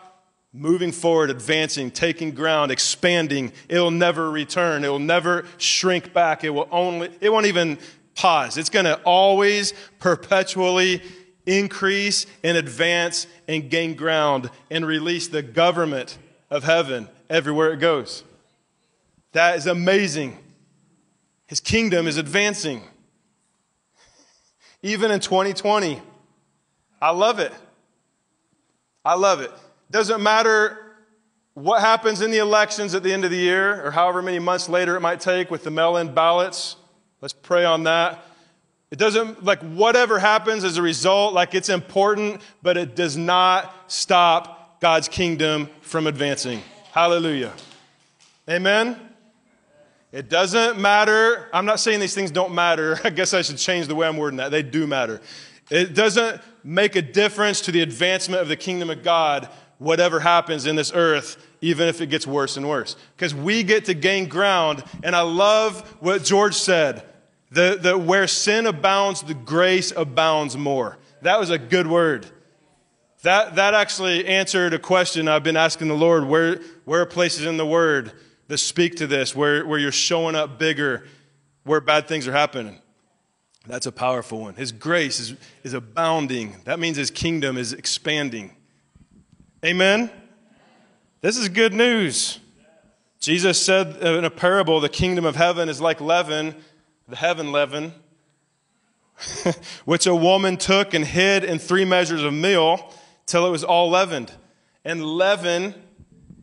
moving 0.53 0.90
forward, 0.90 1.30
advancing, 1.30 1.92
taking 1.92 2.32
ground, 2.32 2.72
expanding. 2.72 3.53
It'll 3.68 3.92
never 3.92 4.28
return. 4.30 4.84
It 4.84 4.88
will 4.88 4.98
never 4.98 5.44
shrink 5.59 6.12
back. 6.12 6.42
It 6.42 6.51
will 6.51 6.68
only, 6.72 7.11
it 7.20 7.30
won't 7.30 7.46
even 7.46 7.78
pause. 8.16 8.59
It's 8.59 8.70
going 8.70 8.86
to 8.86 9.01
always 9.03 9.72
perpetually 10.01 11.03
increase 11.46 12.26
and 12.42 12.57
advance 12.57 13.28
and 13.46 13.70
gain 13.70 13.94
ground 13.94 14.51
and 14.72 14.84
release 14.84 15.28
the 15.28 15.42
government 15.42 16.18
of 16.51 16.64
heaven 16.64 17.09
everywhere 17.28 17.72
it 17.72 17.78
goes. 17.78 18.24
That 19.32 19.57
is 19.57 19.68
amazing. 19.68 20.36
His 21.51 21.59
kingdom 21.59 22.07
is 22.07 22.16
advancing. 22.16 22.80
Even 24.84 25.11
in 25.11 25.18
2020. 25.18 26.01
I 27.03 27.11
love 27.11 27.40
it. 27.40 27.53
I 29.05 29.14
love 29.14 29.40
it. 29.40 29.51
Doesn't 29.90 30.22
matter 30.22 30.78
what 31.55 31.80
happens 31.80 32.20
in 32.20 32.30
the 32.30 32.38
elections 32.38 32.94
at 32.94 33.03
the 33.03 33.12
end 33.12 33.24
of 33.24 33.32
the 33.32 33.36
year 33.36 33.84
or 33.84 33.90
however 33.90 34.22
many 34.22 34.38
months 34.38 34.68
later 34.68 34.94
it 34.94 35.01
might 35.01 35.18
take 35.18 35.51
with 35.51 35.64
the 35.64 35.72
mail 35.72 35.96
in 35.96 36.14
ballots. 36.14 36.76
Let's 37.20 37.32
pray 37.32 37.64
on 37.64 37.82
that. 37.82 38.24
It 38.92 39.01
doesn't, 39.01 39.44
like, 39.44 39.61
whatever 39.61 40.20
happens 40.20 40.62
as 40.62 40.76
a 40.76 40.82
result, 40.82 41.34
like, 41.34 41.57
it's 41.57 41.68
important, 41.68 42.42
but 42.62 42.76
it 42.76 42.94
does 42.94 43.16
not 43.16 43.90
stop 43.90 44.80
God's 44.80 45.09
kingdom 45.09 45.68
from 45.80 46.07
advancing. 46.07 46.62
Hallelujah. 46.92 47.53
Amen? 48.48 49.09
It 50.12 50.28
doesn't 50.28 50.78
matter. 50.78 51.48
I'm 51.52 51.66
not 51.66 51.78
saying 51.78 52.00
these 52.00 52.14
things 52.14 52.30
don't 52.30 52.54
matter. 52.54 52.98
I 53.04 53.11
guess 53.11 53.32
I 53.32 53.42
should 53.42 53.58
change 53.58 53.86
the 53.86 53.94
way 53.94 54.08
I'm 54.08 54.16
wording 54.16 54.38
that. 54.38 54.50
They 54.50 54.62
do 54.62 54.86
matter. 54.86 55.20
It 55.70 55.94
doesn't 55.94 56.40
make 56.64 56.96
a 56.96 57.02
difference 57.02 57.61
to 57.62 57.72
the 57.72 57.80
advancement 57.80 58.42
of 58.42 58.48
the 58.48 58.56
kingdom 58.56 58.90
of 58.90 59.04
God, 59.04 59.48
whatever 59.78 60.18
happens 60.18 60.66
in 60.66 60.74
this 60.74 60.90
earth, 60.92 61.46
even 61.61 61.86
if 61.86 62.00
it 62.00 62.06
gets 62.06 62.26
worse 62.26 62.56
and 62.56 62.68
worse. 62.68 62.96
Because 63.16 63.34
we 63.34 63.62
get 63.62 63.84
to 63.84 63.94
gain 63.94 64.28
ground. 64.28 64.82
And 65.04 65.14
I 65.14 65.22
love 65.22 65.88
what 66.00 66.24
George 66.24 66.56
said. 66.56 67.04
The, 67.52 67.78
the, 67.80 67.98
where 67.98 68.26
sin 68.26 68.66
abounds, 68.66 69.22
the 69.22 69.34
grace 69.34 69.92
abounds 69.96 70.56
more. 70.56 70.98
That 71.22 71.38
was 71.38 71.50
a 71.50 71.58
good 71.58 71.86
word. 71.86 72.26
That, 73.22 73.56
that 73.56 73.74
actually 73.74 74.26
answered 74.26 74.72
a 74.72 74.78
question 74.78 75.28
I've 75.28 75.42
been 75.42 75.56
asking 75.56 75.88
the 75.88 75.94
Lord. 75.94 76.24
Where, 76.24 76.61
where 76.84 77.02
are 77.02 77.06
places 77.06 77.44
in 77.44 77.58
the 77.58 77.66
Word 77.66 78.12
that 78.51 78.59
speak 78.59 78.96
to 78.96 79.07
this, 79.07 79.34
where, 79.34 79.66
where 79.66 79.78
you're 79.78 79.90
showing 79.90 80.34
up 80.34 80.59
bigger, 80.59 81.07
where 81.64 81.80
bad 81.80 82.07
things 82.07 82.28
are 82.28 82.32
happening? 82.32 82.78
That's 83.66 83.86
a 83.86 83.92
powerful 83.92 84.40
one. 84.40 84.55
His 84.55 84.72
grace 84.72 85.18
is, 85.18 85.34
is 85.64 85.72
abounding. 85.72 86.57
That 86.64 86.78
means 86.78 86.96
His 86.96 87.11
kingdom 87.11 87.57
is 87.57 87.72
expanding. 87.72 88.55
Amen? 89.64 90.11
This 91.22 91.36
is 91.36 91.48
good 91.48 91.72
news. 91.72 92.38
Jesus 93.20 93.61
said 93.61 93.96
in 94.03 94.24
a 94.24 94.30
parable, 94.30 94.80
the 94.80 94.88
kingdom 94.88 95.24
of 95.24 95.36
heaven 95.36 95.68
is 95.68 95.80
like 95.80 96.01
leaven 96.01 96.55
the 97.11 97.16
heaven 97.16 97.51
leaven, 97.51 97.92
which 99.84 100.07
a 100.07 100.14
woman 100.14 100.57
took 100.57 100.94
and 100.94 101.05
hid 101.05 101.44
in 101.44 101.59
three 101.59 101.84
measures 101.84 102.22
of 102.22 102.32
meal 102.32 102.92
till 103.26 103.46
it 103.46 103.51
was 103.51 103.64
all 103.64 103.90
leavened. 103.90 104.32
And 104.84 105.05
leaven 105.05 105.74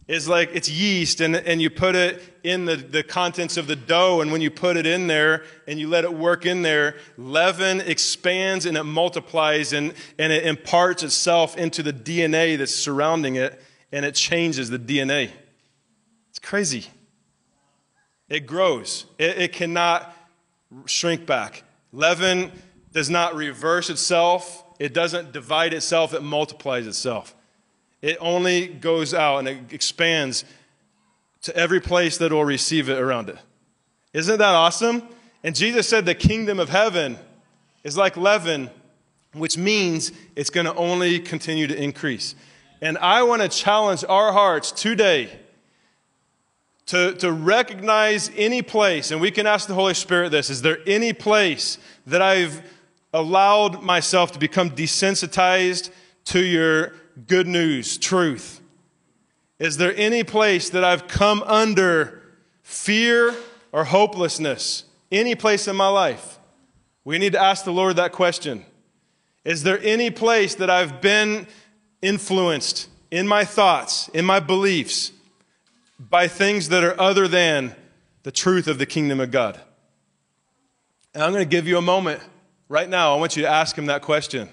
is 0.07 0.27
like 0.27 0.49
it's 0.53 0.69
yeast, 0.69 1.19
and, 1.19 1.35
and 1.35 1.61
you 1.61 1.69
put 1.69 1.95
it 1.95 2.21
in 2.43 2.65
the, 2.65 2.77
the 2.77 3.03
contents 3.03 3.57
of 3.57 3.67
the 3.67 3.75
dough, 3.75 4.21
and 4.21 4.31
when 4.31 4.39
you 4.39 4.49
put 4.49 4.77
it 4.77 4.85
in 4.85 5.07
there 5.07 5.43
and 5.67 5.79
you 5.79 5.89
let 5.89 6.05
it 6.05 6.13
work 6.13 6.45
in 6.45 6.61
there, 6.61 6.95
leaven 7.17 7.81
expands 7.81 8.65
and 8.65 8.77
it 8.77 8.83
multiplies 8.83 9.73
and, 9.73 9.93
and 10.17 10.31
it 10.31 10.45
imparts 10.45 11.03
itself 11.03 11.57
into 11.57 11.83
the 11.83 11.91
DNA 11.91 12.57
that's 12.57 12.73
surrounding 12.73 13.35
it, 13.35 13.61
and 13.91 14.05
it 14.05 14.15
changes 14.15 14.69
the 14.69 14.79
DNA. 14.79 15.29
It's 16.29 16.39
crazy. 16.39 16.87
It 18.29 18.41
grows. 18.41 19.05
It, 19.17 19.37
it 19.37 19.53
cannot 19.53 20.15
shrink 20.85 21.25
back. 21.25 21.63
Leaven 21.91 22.51
does 22.93 23.09
not 23.09 23.35
reverse 23.35 23.89
itself, 23.89 24.63
it 24.79 24.93
doesn't 24.93 25.31
divide 25.31 25.73
itself, 25.73 26.13
it 26.13 26.23
multiplies 26.23 26.87
itself. 26.87 27.35
It 28.01 28.17
only 28.19 28.67
goes 28.67 29.13
out 29.13 29.39
and 29.39 29.47
it 29.47 29.73
expands 29.73 30.45
to 31.43 31.55
every 31.55 31.79
place 31.79 32.17
that 32.17 32.31
will 32.31 32.45
receive 32.45 32.89
it 32.89 32.99
around 32.99 33.29
it. 33.29 33.37
Isn't 34.13 34.39
that 34.39 34.53
awesome? 34.53 35.03
And 35.43 35.55
Jesus 35.55 35.87
said 35.87 36.05
the 36.05 36.15
kingdom 36.15 36.59
of 36.59 36.69
heaven 36.69 37.17
is 37.83 37.97
like 37.97 38.17
leaven, 38.17 38.69
which 39.33 39.57
means 39.57 40.11
it's 40.35 40.49
going 40.49 40.65
to 40.65 40.75
only 40.75 41.19
continue 41.19 41.67
to 41.67 41.81
increase. 41.81 42.35
And 42.81 42.97
I 42.97 43.23
want 43.23 43.41
to 43.41 43.47
challenge 43.47 44.03
our 44.07 44.31
hearts 44.31 44.71
today 44.71 45.29
to, 46.87 47.13
to 47.15 47.31
recognize 47.31 48.31
any 48.35 48.61
place, 48.61 49.11
and 49.11 49.19
we 49.19 49.31
can 49.31 49.45
ask 49.45 49.67
the 49.67 49.73
Holy 49.73 49.93
Spirit 49.93 50.29
this 50.29 50.49
is 50.49 50.61
there 50.61 50.79
any 50.87 51.13
place 51.13 51.77
that 52.05 52.21
I've 52.21 52.61
allowed 53.13 53.83
myself 53.83 54.31
to 54.33 54.39
become 54.39 54.71
desensitized 54.71 55.91
to 56.25 56.43
your 56.43 56.93
good 57.25 57.47
news, 57.47 57.97
truth? 57.97 58.61
Is 59.59 59.77
there 59.77 59.93
any 59.95 60.23
place 60.23 60.69
that 60.69 60.83
I've 60.83 61.07
come 61.07 61.41
under 61.43 62.21
fear 62.61 63.35
or 63.71 63.85
hopelessness? 63.85 64.83
Any 65.11 65.35
place 65.35 65.67
in 65.67 65.75
my 65.75 65.87
life? 65.87 66.37
We 67.03 67.17
need 67.17 67.33
to 67.33 67.41
ask 67.41 67.65
the 67.65 67.71
Lord 67.71 67.95
that 67.95 68.11
question. 68.11 68.65
Is 69.43 69.63
there 69.63 69.79
any 69.81 70.11
place 70.11 70.55
that 70.55 70.69
I've 70.69 71.01
been 71.01 71.47
influenced 72.01 72.89
in 73.09 73.27
my 73.27 73.45
thoughts, 73.45 74.09
in 74.09 74.25
my 74.25 74.39
beliefs? 74.39 75.13
by 75.99 76.27
things 76.27 76.69
that 76.69 76.83
are 76.83 76.99
other 76.99 77.27
than 77.27 77.75
the 78.23 78.31
truth 78.31 78.67
of 78.67 78.77
the 78.77 78.85
kingdom 78.85 79.19
of 79.19 79.31
God? 79.31 79.59
And 81.13 81.23
I'm 81.23 81.31
going 81.31 81.43
to 81.43 81.49
give 81.49 81.67
you 81.67 81.77
a 81.77 81.81
moment 81.81 82.21
right 82.69 82.87
now. 82.87 83.15
I 83.15 83.19
want 83.19 83.35
you 83.35 83.43
to 83.43 83.49
ask 83.49 83.77
him 83.77 83.87
that 83.87 84.01
question. 84.01 84.49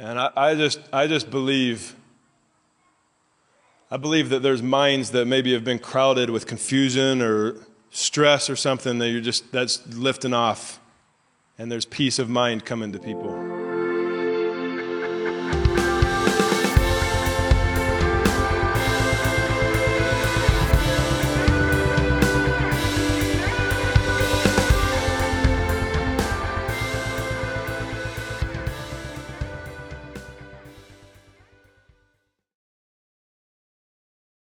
And 0.00 0.18
I, 0.18 0.30
I, 0.34 0.54
just, 0.54 0.80
I 0.94 1.06
just 1.06 1.30
believe, 1.30 1.94
I 3.90 3.98
believe 3.98 4.30
that 4.30 4.42
there's 4.42 4.62
minds 4.62 5.10
that 5.10 5.26
maybe 5.26 5.52
have 5.52 5.62
been 5.62 5.78
crowded 5.78 6.30
with 6.30 6.46
confusion 6.46 7.20
or 7.20 7.56
stress 7.90 8.48
or 8.48 8.56
something 8.56 8.98
that 8.98 9.10
you're 9.10 9.20
just, 9.20 9.52
that's 9.52 9.86
lifting 9.94 10.32
off. 10.32 10.80
And 11.58 11.70
there's 11.70 11.84
peace 11.84 12.18
of 12.18 12.30
mind 12.30 12.64
coming 12.64 12.92
to 12.92 12.98
people. 12.98 13.59